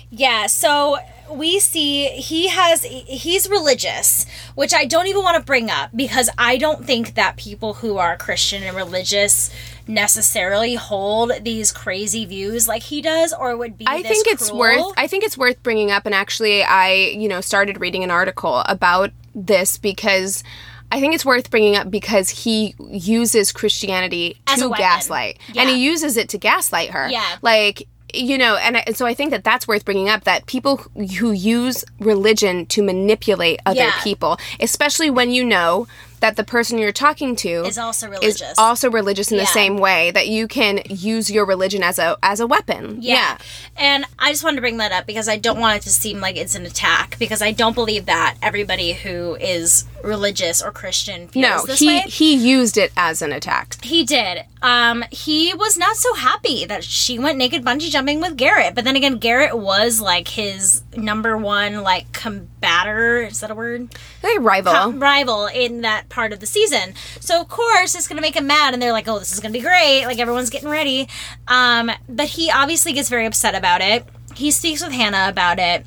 [0.10, 0.98] Yeah, so
[1.32, 4.26] we see he has he's religious,
[4.56, 7.98] which I don't even want to bring up because I don't think that people who
[7.98, 9.52] are Christian and religious
[9.88, 14.60] necessarily hold these crazy views like he does or would be I think it's cruel.
[14.60, 18.12] worth I think it's worth bringing up and actually I, you know, started reading an
[18.12, 20.44] article about this because
[20.92, 25.38] I think it's worth bringing up because he uses Christianity As to gaslight.
[25.54, 25.62] Yeah.
[25.62, 27.10] And he uses it to gaslight her.
[27.10, 27.38] Yeah.
[27.42, 30.48] Like you know, and, I, and so I think that that's worth bringing up that
[30.48, 34.02] people who use religion to manipulate other Yeah.
[34.02, 35.88] people, especially when you know
[36.20, 38.42] that the person you're talking to is also religious.
[38.42, 42.18] is also religious in the same way that you can use your religion as a
[42.24, 42.98] as a weapon.
[43.02, 43.38] Yeah.
[43.78, 46.20] And I just wanted to bring that up because I don't want it to seem
[46.20, 51.28] like it's an attack because I don't believe that everybody who is religious or Christian
[51.28, 52.00] feels No, this he way.
[52.08, 53.84] he used it as an attack.
[53.84, 54.44] He did.
[54.62, 58.76] Um, he was not so happy that she went naked bungee jumping with Garrett.
[58.76, 63.30] But then again, Garrett was like his number one like combatter.
[63.30, 63.90] Is that a word?
[64.22, 64.92] Hey, rival.
[64.94, 66.94] Rival in that part of the season.
[67.20, 69.54] So of course it's gonna make him mad, and they're like, "Oh, this is gonna
[69.54, 71.08] be great!" Like everyone's getting ready.
[71.48, 74.06] Um, but he obviously gets very upset about it.
[74.36, 75.86] He speaks with Hannah about it,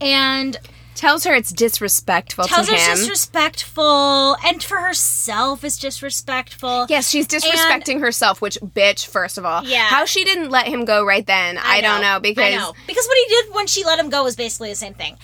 [0.00, 0.56] and
[0.98, 2.90] Tells her it's disrespectful tells to her him.
[2.90, 6.86] it's disrespectful, and for herself is disrespectful.
[6.88, 8.40] yes, she's disrespecting herself.
[8.42, 9.06] Which bitch?
[9.06, 9.84] First of all, Yeah.
[9.86, 12.74] How she didn't let him go right then, I, don't know because I know.
[12.88, 15.16] because what he did when she let him go was basically the same thing.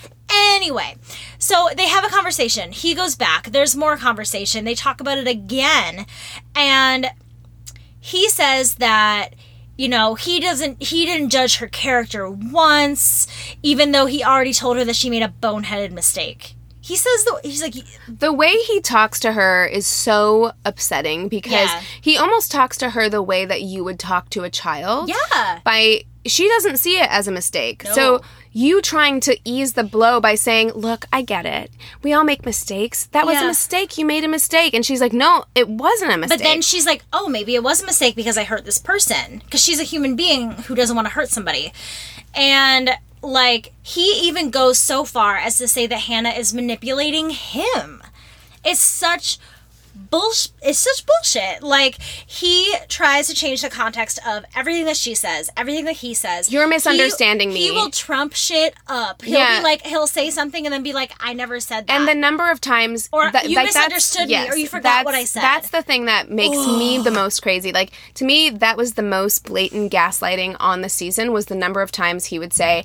[0.53, 0.95] Anyway,
[1.39, 2.71] so they have a conversation.
[2.71, 3.51] He goes back.
[3.51, 4.63] There's more conversation.
[4.63, 6.05] They talk about it again,
[6.55, 7.07] and
[7.99, 9.31] he says that
[9.77, 13.27] you know he doesn't he didn't judge her character once
[13.61, 17.39] even though he already told her that she made a boneheaded mistake he says the
[17.43, 17.73] he's like
[18.07, 21.81] The way he talks to her is so upsetting because Yeah.
[21.99, 25.09] he almost talks to her the way that you would talk to a child.
[25.09, 27.83] yeah By she doesn't see it as a mistake.
[27.85, 27.91] No.
[27.93, 28.21] So
[28.55, 31.69] you trying to ease the blow by saying, "Look, I get it.
[32.01, 33.05] We all make mistakes.
[33.11, 33.97] That was a mistake.
[33.97, 36.85] You made a mistake." And she's like, "No, it wasn't a mistake." But then she's
[36.85, 39.41] like, oh, maybe it was a mistake because I hurt this person.
[39.43, 41.73] Because she's a human being who doesn't want to hurt somebody.
[42.33, 42.91] And,
[43.21, 48.01] like, he even goes so far as to say that Hannah is manipulating him.
[48.63, 49.37] It's such
[50.09, 50.51] bullshit.
[50.61, 51.61] It's such bullshit.
[51.63, 56.13] Like, he tries to change the context of everything that she says, everything that he
[56.13, 56.51] says.
[56.51, 57.61] You're misunderstanding He me.
[57.65, 59.21] He will trump shit up.
[59.21, 59.59] He'll Yeah.
[59.59, 61.93] be like, he'll say something and then be like, I never said that.
[61.93, 65.15] and the number of times Or that, you like, misunderstood me, or you forgot what
[65.15, 65.41] I said.
[65.41, 67.71] That's the thing that makes me the most crazy.
[67.71, 71.31] Like to me, that was the most blatant gaslighting on the season.
[71.31, 72.83] Was the number of times he would say,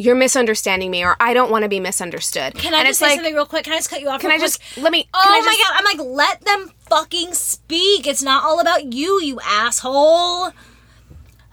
[0.00, 3.06] "You're misunderstanding me," or "I don't want to be misunderstood." Can I and just say
[3.06, 3.64] like, something real quick?
[3.64, 4.20] Can I just cut you off?
[4.20, 4.82] Can I just quick?
[4.84, 5.08] let me?
[5.12, 5.76] Oh my just- god!
[5.76, 8.06] I'm like, let them fucking speak.
[8.06, 10.52] It's not all about you, you asshole.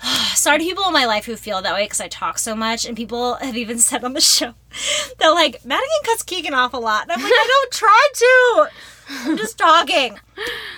[0.36, 2.86] Sorry to people in my life who feel that way because I talk so much,
[2.86, 4.54] and people have even said on the show,
[5.20, 8.70] they're like, Madigan cuts Keegan off a lot, and I'm like, I don't try to.
[9.10, 10.20] I'm just talking.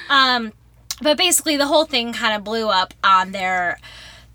[0.10, 0.54] Um,
[1.02, 3.80] but basically, the whole thing kind of blew up on their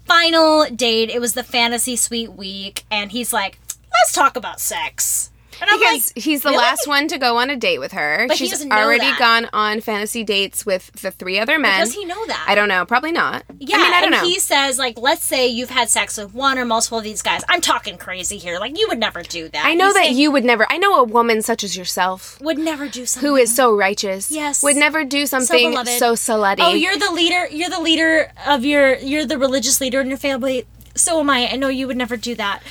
[0.07, 1.11] final date.
[1.11, 3.59] It was the fantasy suite week, and he's like,
[3.93, 5.31] let's talk about sex.
[5.61, 6.59] And I'm Because like, he's the really?
[6.63, 8.25] last one to go on a date with her.
[8.29, 9.19] But he She's doesn't know already that.
[9.19, 11.81] gone on fantasy dates with the three other men.
[11.81, 12.45] Does he know that?
[12.49, 12.85] I don't know.
[12.85, 13.45] Probably not.
[13.59, 14.29] Yeah, I mean, I don't and know.
[14.29, 17.43] he says like, let's say you've had sex with one or multiple of these guys.
[17.49, 18.59] I'm talking crazy here.
[18.59, 19.65] Like you would never do that.
[19.65, 20.67] I know He's that saying, you would never.
[20.71, 23.29] I know a woman such as yourself would never do something.
[23.29, 24.31] who is so righteous.
[24.31, 24.63] Yes.
[24.63, 25.91] Would never do something beloved.
[25.99, 26.57] so slutty.
[26.61, 27.47] Oh, you're the leader.
[27.49, 28.97] You're the leader of your.
[28.97, 30.67] You're the religious leader in your family.
[30.97, 31.49] So am I.
[31.49, 32.63] I know you would never do that.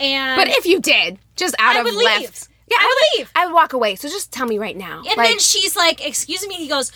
[0.00, 2.04] And But if you did, just out I of would leave.
[2.04, 2.48] left.
[2.70, 3.32] Yeah, I would leave.
[3.36, 3.96] I would walk away.
[3.96, 4.98] So just tell me right now.
[5.06, 6.92] And like, then she's like, "Excuse me." He goes,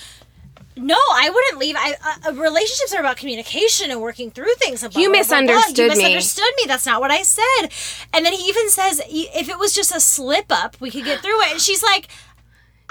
[0.76, 1.74] "No, I wouldn't leave.
[1.76, 5.28] I uh, uh, relationships are about communication and working through things." blah, You blah, blah,
[5.40, 5.40] blah.
[5.40, 5.94] misunderstood You me.
[5.96, 6.64] misunderstood me.
[6.68, 7.70] That's not what I said.
[8.12, 11.20] And then he even says, "If it was just a slip up, we could get
[11.20, 12.08] through it." And she's like,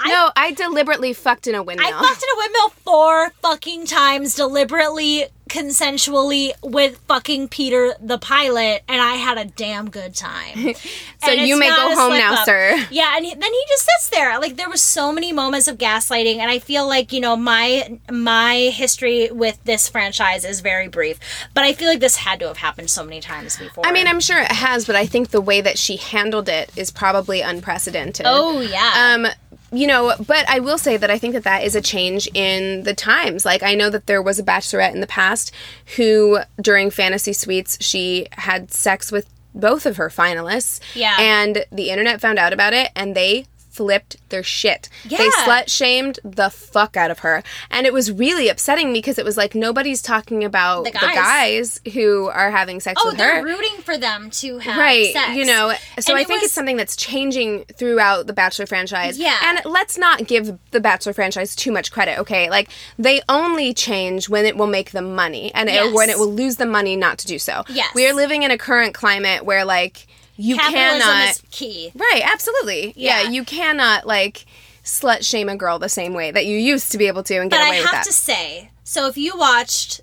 [0.04, 1.88] no, I deliberately fucked in a windmill.
[1.88, 8.82] "I fucked in a windmill four fucking times, deliberately, consensually with fucking Peter the pilot,
[8.88, 10.74] and I had a damn good time."
[11.24, 12.44] So And you may go home now, up.
[12.44, 12.76] sir.
[12.90, 14.38] Yeah, and he, then he just sits there.
[14.38, 17.98] Like there was so many moments of gaslighting, and I feel like you know my
[18.10, 21.18] my history with this franchise is very brief,
[21.54, 23.86] but I feel like this had to have happened so many times before.
[23.86, 26.70] I mean, I'm sure it has, but I think the way that she handled it
[26.76, 28.26] is probably unprecedented.
[28.28, 29.26] oh yeah, Um,
[29.74, 32.84] you know, but I will say that I think that that is a change in
[32.84, 33.44] the times.
[33.44, 35.52] Like, I know that there was a bachelorette in the past
[35.96, 40.80] who, during fantasy suites, she had sex with both of her finalists.
[40.94, 41.16] Yeah.
[41.18, 44.88] And the internet found out about it and they flipped their shit.
[45.04, 47.42] They slut shamed the fuck out of her.
[47.70, 51.80] And it was really upsetting because it was like nobody's talking about The the guys.
[51.80, 53.24] guys, who are having sex oh with her.
[53.24, 55.36] Oh, they're rooting for them to have right sex.
[55.36, 58.66] you know so And i it think was- it's something that's changing throughout the bachelor
[58.66, 59.36] franchise Yeah.
[59.42, 62.68] and let's not give the bachelor franchise too much credit okay like
[62.98, 66.56] they only change when it will make them money and it- when it will lose
[66.56, 67.94] them money not to do so Yes.
[67.94, 70.06] we are living in a current climate where like
[70.36, 71.92] you capitalism cannot is key.
[71.94, 73.22] right absolutely yeah.
[73.22, 73.30] Yeah.
[73.30, 74.46] you cannot like
[74.84, 77.50] slut shame a girl the same way that you used to be able to and
[77.50, 77.92] get But away with that.
[77.94, 80.00] I have to say, so if you watched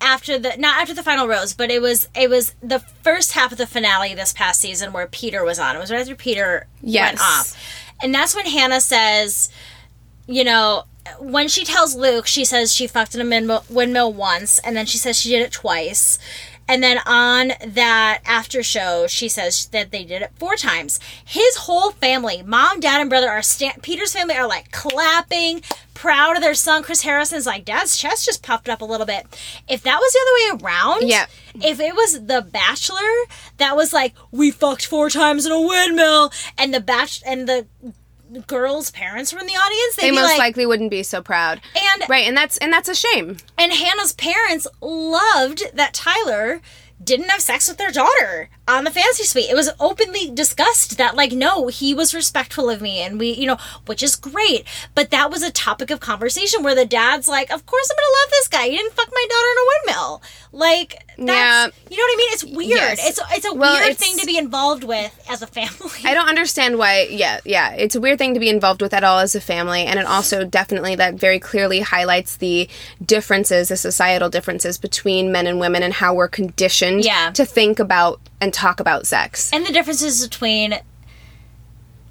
[0.00, 3.52] after the not after the final rose, but it was it was the first half
[3.52, 5.76] of the finale this past season where Peter was on.
[5.76, 7.10] It was right after Peter Yes.
[7.10, 7.56] went off,
[8.02, 9.50] and that's when Hannah says,
[10.26, 10.84] you know.
[11.18, 14.98] When she tells Luke, she says she fucked in a windmill once, and then she
[14.98, 16.16] says she did it twice.
[16.72, 20.98] And then on that after show, she says that they did it four times.
[21.22, 25.60] His whole family, mom, dad, and brother, are sta- Peter's family are like clapping,
[25.92, 26.82] proud of their son.
[26.82, 29.26] Chris Harrison's like, Dad's chest just puffed up a little bit.
[29.68, 31.26] If that was the other way around, Yeah.
[31.56, 32.96] If it was the Bachelor
[33.58, 37.66] that was like, we fucked four times in a windmill, and the batch and the
[38.40, 41.60] girls' parents were in the audience, they be most like, likely wouldn't be so proud.
[41.74, 43.36] And right and that's and that's a shame.
[43.58, 46.60] And Hannah's parents loved that Tyler
[47.02, 49.50] didn't have sex with their daughter on the fantasy suite.
[49.50, 53.46] It was openly discussed that, like, no, he was respectful of me, and we, you
[53.46, 54.64] know, which is great.
[54.94, 58.16] But that was a topic of conversation where the dad's like, "Of course, I'm gonna
[58.22, 58.64] love this guy.
[58.66, 60.22] You didn't fuck my daughter in a windmill."
[60.54, 61.66] Like, that's, Yeah.
[61.90, 62.28] you know what I mean?
[62.32, 62.70] It's weird.
[62.98, 63.08] Yes.
[63.08, 65.90] It's it's a Well, weird it's- thing to be involved with as a family.
[66.04, 67.08] I don't understand why.
[67.10, 69.84] Yeah, yeah, it's a weird thing to be involved with at all as a family,
[69.84, 72.68] and it also definitely that very clearly highlights the
[73.04, 77.30] differences, the societal differences between men and women, and how we're conditioned Yeah.
[77.32, 79.50] to think about and talk about sex.
[79.52, 80.74] and the differences between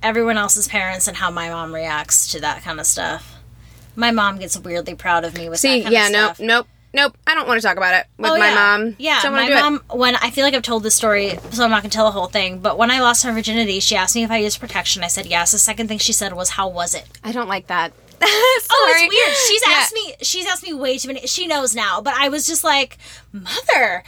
[0.03, 3.35] everyone else's parents and how my mom reacts to that kind of stuff.
[3.95, 7.17] My mom gets weirdly proud of me with See, that kind yeah, nope, nope, nope.
[7.27, 8.55] I don't want to talk about it with Oh, my yeah.
[8.55, 8.95] mom.
[8.97, 9.83] Yeah, my want to do mom.
[9.99, 12.27] When I feel like I've told this story, so I'm not gonna tell the whole
[12.27, 12.59] thing.
[12.59, 15.03] But when I lost my virginity, she asked me if I used protection.
[15.03, 15.51] I said yes.
[15.51, 17.19] The second thing she said was, "How was it?" it.
[17.23, 17.91] I don't like that.
[18.73, 19.35] Oh, it's weird.
[19.47, 19.73] She's Yeah.
[19.79, 20.13] asked me.
[20.21, 21.27] She's asked me way too many.
[21.27, 22.97] She knows now, but I was just like,
[23.33, 24.03] mother.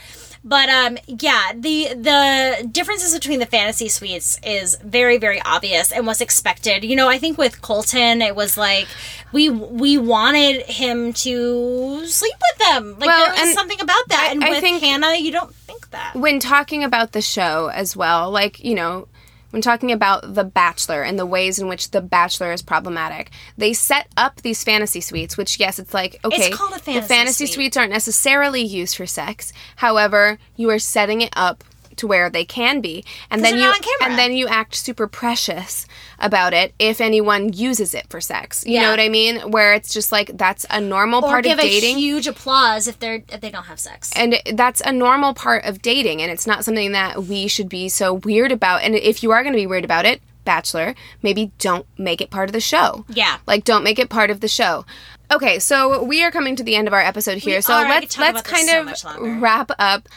[0.46, 6.06] But um, yeah, the the differences between the fantasy suites is very very obvious and
[6.06, 6.84] was expected.
[6.84, 8.86] You know, I think with Colton, it was like
[9.32, 12.96] we we wanted him to sleep with them.
[12.98, 14.28] Like Well, there was something about that.
[14.28, 16.14] I- and with Hannah, you don't think that.
[16.14, 19.08] when talking about the show as well, like, you know,
[19.54, 23.72] when talking about The Bachelor and the ways in which The Bachelor is problematic, they
[23.72, 27.46] set up these fantasy suites, which, yes, it's like, okay, called a the fantasy fantasy
[27.46, 27.54] suite.
[27.54, 29.52] suites aren't necessarily used for sex.
[29.76, 31.62] However, you are setting it up
[31.98, 35.86] to where they can be and then you and then you act super precious
[36.18, 38.64] about it if anyone uses it for sex.
[38.66, 39.50] You know what i mean?
[39.50, 42.98] Where it's just like that's a normal Or part of dating a huge applause if
[42.98, 44.10] they're if they don't have sex.
[44.16, 47.88] and that's a normal part of dating and it's not something that we should be
[47.88, 48.82] so weird about.
[48.82, 52.30] And if you are going to be weird about it bachelor maybe don't make it
[52.30, 53.04] part of the show.
[53.08, 53.38] Yeah.
[53.46, 54.84] like don't make it part of the show.
[55.30, 57.88] Okay so we are coming to the end of our episode here so are.
[57.88, 58.82] Let's let's kind so
[59.16, 60.08] of wrap up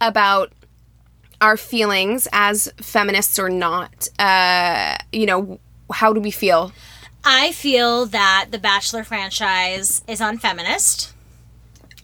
[0.00, 0.52] about
[1.40, 5.58] our feelings as feminists or not uh you know
[5.92, 6.72] how do we feel
[7.28, 11.12] I feel that the Bachelor franchise is unfeminist.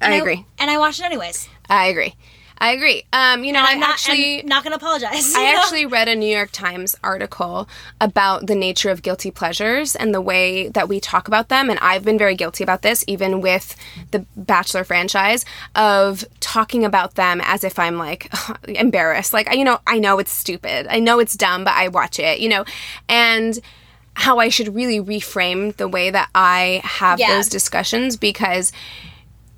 [0.01, 1.49] i agree and I watch it anyways.
[1.69, 2.15] i agree
[2.63, 5.35] i agree um you know And i I'm not actually I'm not going to apologize.
[5.37, 5.59] I know?
[5.59, 7.69] actually read a New York Times article
[8.01, 11.69] about the nature of guilty pleasures and the way that we talk about them.
[11.71, 13.75] And I've been very guilty about this, even with
[14.13, 15.45] the Bachelor franchise,
[15.75, 18.33] of talking about them as if I'm like
[18.69, 19.33] embarrassed.
[19.33, 20.87] Like, you know, I know it's stupid.
[20.89, 22.65] I know it's dumb, but I watch it, you know?
[23.09, 23.59] And
[24.15, 27.35] how I should really reframe the way that I have Yeah.
[27.37, 28.71] those discussions because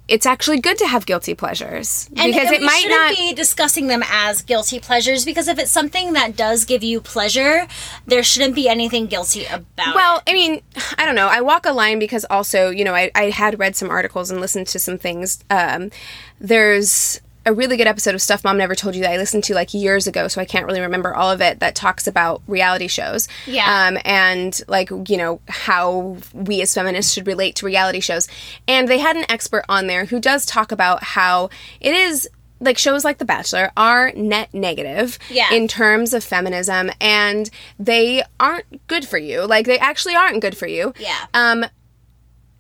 [0.07, 3.32] it's actually good to have guilty pleasures And because we it might shouldn't not be
[3.32, 7.66] discussing them as guilty pleasures because if it's something that does give you pleasure,
[8.07, 9.94] there shouldn't be anything guilty about it.
[9.94, 10.30] Well, it.
[10.30, 10.62] I mean,
[10.98, 11.28] I don't know.
[11.28, 14.40] I walk a line because also, you know, I, I had read some articles and
[14.40, 15.42] listened to some things.
[15.48, 15.90] Um,
[16.38, 19.55] there's a really good episode of Stuff Mom Never Told You that I listened to
[19.55, 22.88] like years ago, so I can't really remember all of it, that talks about reality
[22.88, 23.28] shows.
[23.47, 23.86] Yeah.
[23.88, 28.28] Um, and like, you know, how we as feminists should relate to reality shows.
[28.66, 32.28] And they had an expert on there who does talk about how it is.
[32.61, 35.53] Like shows like The Bachelor are net negative Yeah.
[35.53, 39.45] in terms of feminism, and they aren't good for you.
[39.47, 40.95] Like they actually aren't good for you.
[40.99, 41.26] Yeah.
[41.34, 41.66] Um,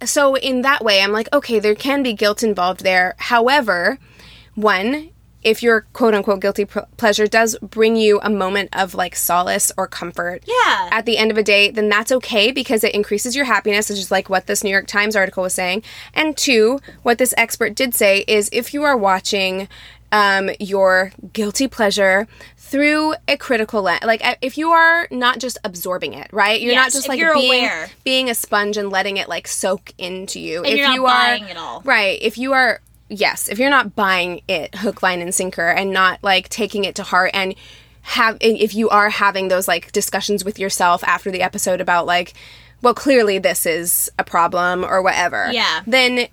[0.04, 3.14] so in that way, I'm like, okay, there can be guilt involved there.
[3.18, 3.98] However,
[4.54, 5.10] one,
[5.42, 9.70] if your quote unquote guilty p- pleasure does bring you a moment of like solace
[9.76, 10.88] or comfort Yeah.
[10.90, 13.98] at the end of a day, then that's okay because it increases your happiness, which
[13.98, 15.82] is like what this New York Times article was saying.
[16.14, 19.68] And two, what this expert did say is if you are watching
[20.12, 22.26] um, your guilty pleasure
[22.56, 26.60] through a critical lens, like if you are not just absorbing it, right?
[26.60, 27.90] You're not just like being aware.
[28.04, 30.64] being a sponge and letting it like soak into you.
[30.64, 31.82] if you're not you buying it all.
[31.84, 35.92] right, if you are yes, if you're not buying it hook, line, and sinker, and
[35.92, 37.54] not like taking it to heart, and
[38.02, 42.34] have if you are having those like discussions with yourself after the episode about like,
[42.82, 45.50] well, clearly this is a problem or whatever.
[45.52, 45.82] Yeah.
[45.86, 46.28] Then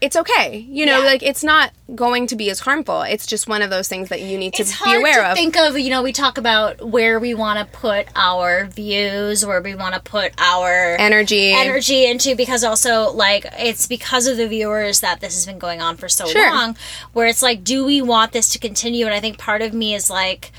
[0.00, 0.58] it's okay.
[0.68, 1.06] You know, Yeah.
[1.06, 3.00] like it's not going to be as harmful.
[3.02, 5.36] It's just one of those things that you need to it's be aware to of.
[5.36, 9.62] think of you know we talk about where we want to put our views where
[9.62, 11.52] we want to put our Energy.
[11.52, 15.80] energy into because also like it's because of the viewers that this has been going
[15.80, 16.50] on for so Sure.
[16.50, 16.76] long
[17.14, 19.94] where it's like do we want this to continue and i think part of me
[19.94, 20.52] is like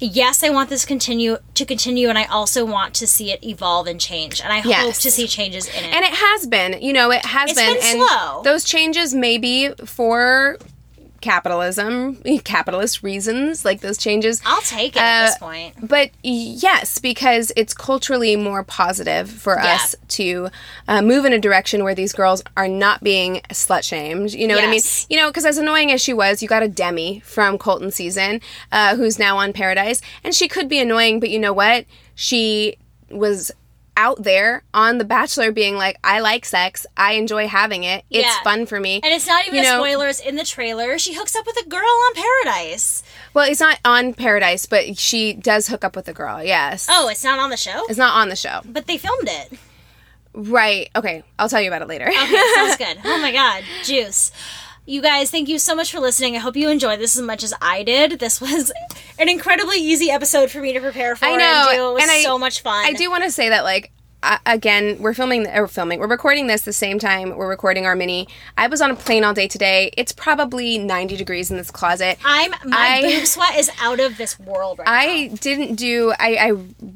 [0.00, 3.86] yes i want this continue to continue and i also want to see it evolve
[3.86, 6.92] and change and i hope to see changes in it And it has been, you
[6.92, 8.42] know, it has It's been, been and slow.
[8.42, 10.58] those changes may be for
[11.20, 14.40] capitalism, capitalist reasons, like those changes.
[14.44, 19.56] i'll take it at Uh, this point But yes, because it's culturally more positive for
[19.56, 19.74] Yeah.
[19.76, 20.48] us to
[20.88, 24.32] uh, move in a direction where these girls are not being slut shamed.
[24.32, 24.82] You know what I mean?
[25.08, 28.40] You know, because as annoying as she was, you got a Demi from Colton season,
[28.72, 31.84] uh, who's now on Paradise, and she could be annoying, but you know what?
[32.14, 32.76] She
[33.10, 33.50] was
[33.96, 38.26] out there on The Bachelor being like, I like sex, I enjoy having it, it's
[38.26, 38.42] Yeah.
[38.42, 39.00] fun for me.
[39.04, 41.46] and it's not even you a know- spoiler it's in the trailer she hooks up
[41.46, 43.02] with a girl on paradise
[43.34, 46.86] Well, it's not on Paradise, but she does hook up with a girl, yes.
[46.90, 48.60] oh it's not on the show It's not on the show.
[48.64, 49.58] but they filmed it
[50.32, 50.90] Right.
[50.94, 51.24] Okay.
[51.40, 52.06] I'll tell you about it later.
[52.06, 52.98] Okay, sounds good.
[53.04, 54.30] Oh my god, juice.
[54.86, 56.34] You guys, thank you so much for listening.
[56.36, 58.18] I hope you enjoyed this as much as I did.
[58.18, 58.72] This was
[59.18, 61.26] an incredibly easy episode for me to prepare for.
[61.26, 61.90] I know, and do.
[61.90, 62.84] It was and I- so much fun.
[62.86, 66.46] I do want to say that, like, uh, again, we're filming, or filming, we're recording
[66.46, 68.28] this the same time we're recording our mini.
[68.56, 69.90] I was on a plane all day today.
[69.96, 72.18] It's probably 90 degrees in this closet.
[72.24, 74.92] I'm my I- boob sweat is out of this world right now.
[74.92, 76.46] I didn't do, I, I,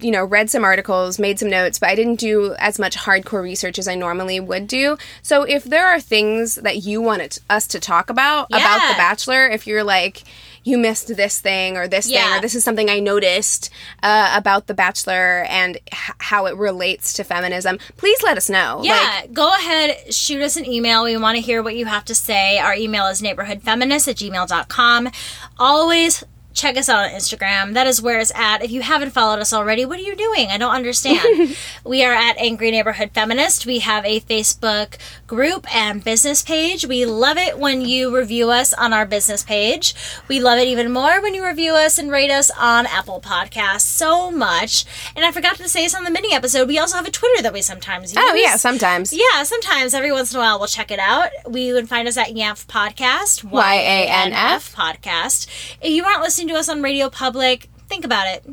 [0.01, 3.43] you know, read some articles, made some notes, but I didn't do as much hardcore
[3.43, 4.99] research as I normally would do.
[5.23, 9.47] So if there are things that you want us to talk about, about The Bachelor,
[9.47, 10.25] if you're like,
[10.65, 13.71] you missed this thing or this thing or this is something I noticed
[14.03, 18.81] uh, about The Bachelor and h- how it relates to feminism, please let us know.
[18.83, 21.05] Yeah, Like, go ahead, shoot us an email.
[21.05, 22.59] We want to hear what you have to say.
[22.59, 25.11] Our email is neighborhoodfeminist at gmail.com.
[25.59, 26.25] Always
[26.55, 27.75] check us out on Instagram.
[27.75, 28.63] That is where it's at.
[28.63, 30.49] If you haven't followed us already, what are you doing?
[30.51, 31.57] I don't understand.
[31.85, 33.67] we are at Angry Neighborhood Feminist.
[33.67, 34.97] We have a Facebook
[35.27, 36.87] group and business page.
[36.87, 39.95] We love it when you review us on our business page.
[40.29, 43.81] We love it even more when you review us and rate us on Apple Podcasts
[43.81, 44.85] so much.
[45.17, 46.69] And I forgot to say this on the mini episode.
[46.69, 48.23] We also have a Twitter that we sometimes use.
[48.25, 49.13] oh, yeah, sometimes.
[49.13, 51.31] Yeah, sometimes every once in a while we'll check it out.
[51.49, 54.75] We would find us at YANF Podcast, Y-A-N-F.
[54.75, 55.49] Podcast.
[55.81, 58.45] If you aren't listening to us on Radio Public, think about it.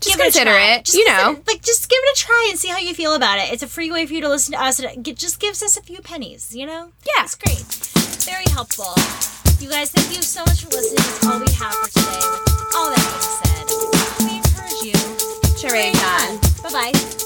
[0.00, 0.74] Just Give it consider try.
[0.74, 1.40] it, Just you know.
[1.46, 3.52] like just give it a try and see how you feel about it.
[3.52, 4.80] It's a free way for you to listen to us.
[4.80, 6.90] and It just gives us a few pennies, you know.
[7.06, 7.22] Yeah.
[7.24, 7.62] it's great,
[8.24, 8.92] very helpful.
[9.64, 10.96] You guys, thank you so much for listening.
[10.96, 12.26] That's all we have for today.
[12.28, 15.56] With all that being said, we encourage you.
[15.56, 16.38] Charade time.
[16.62, 17.25] Bye bye.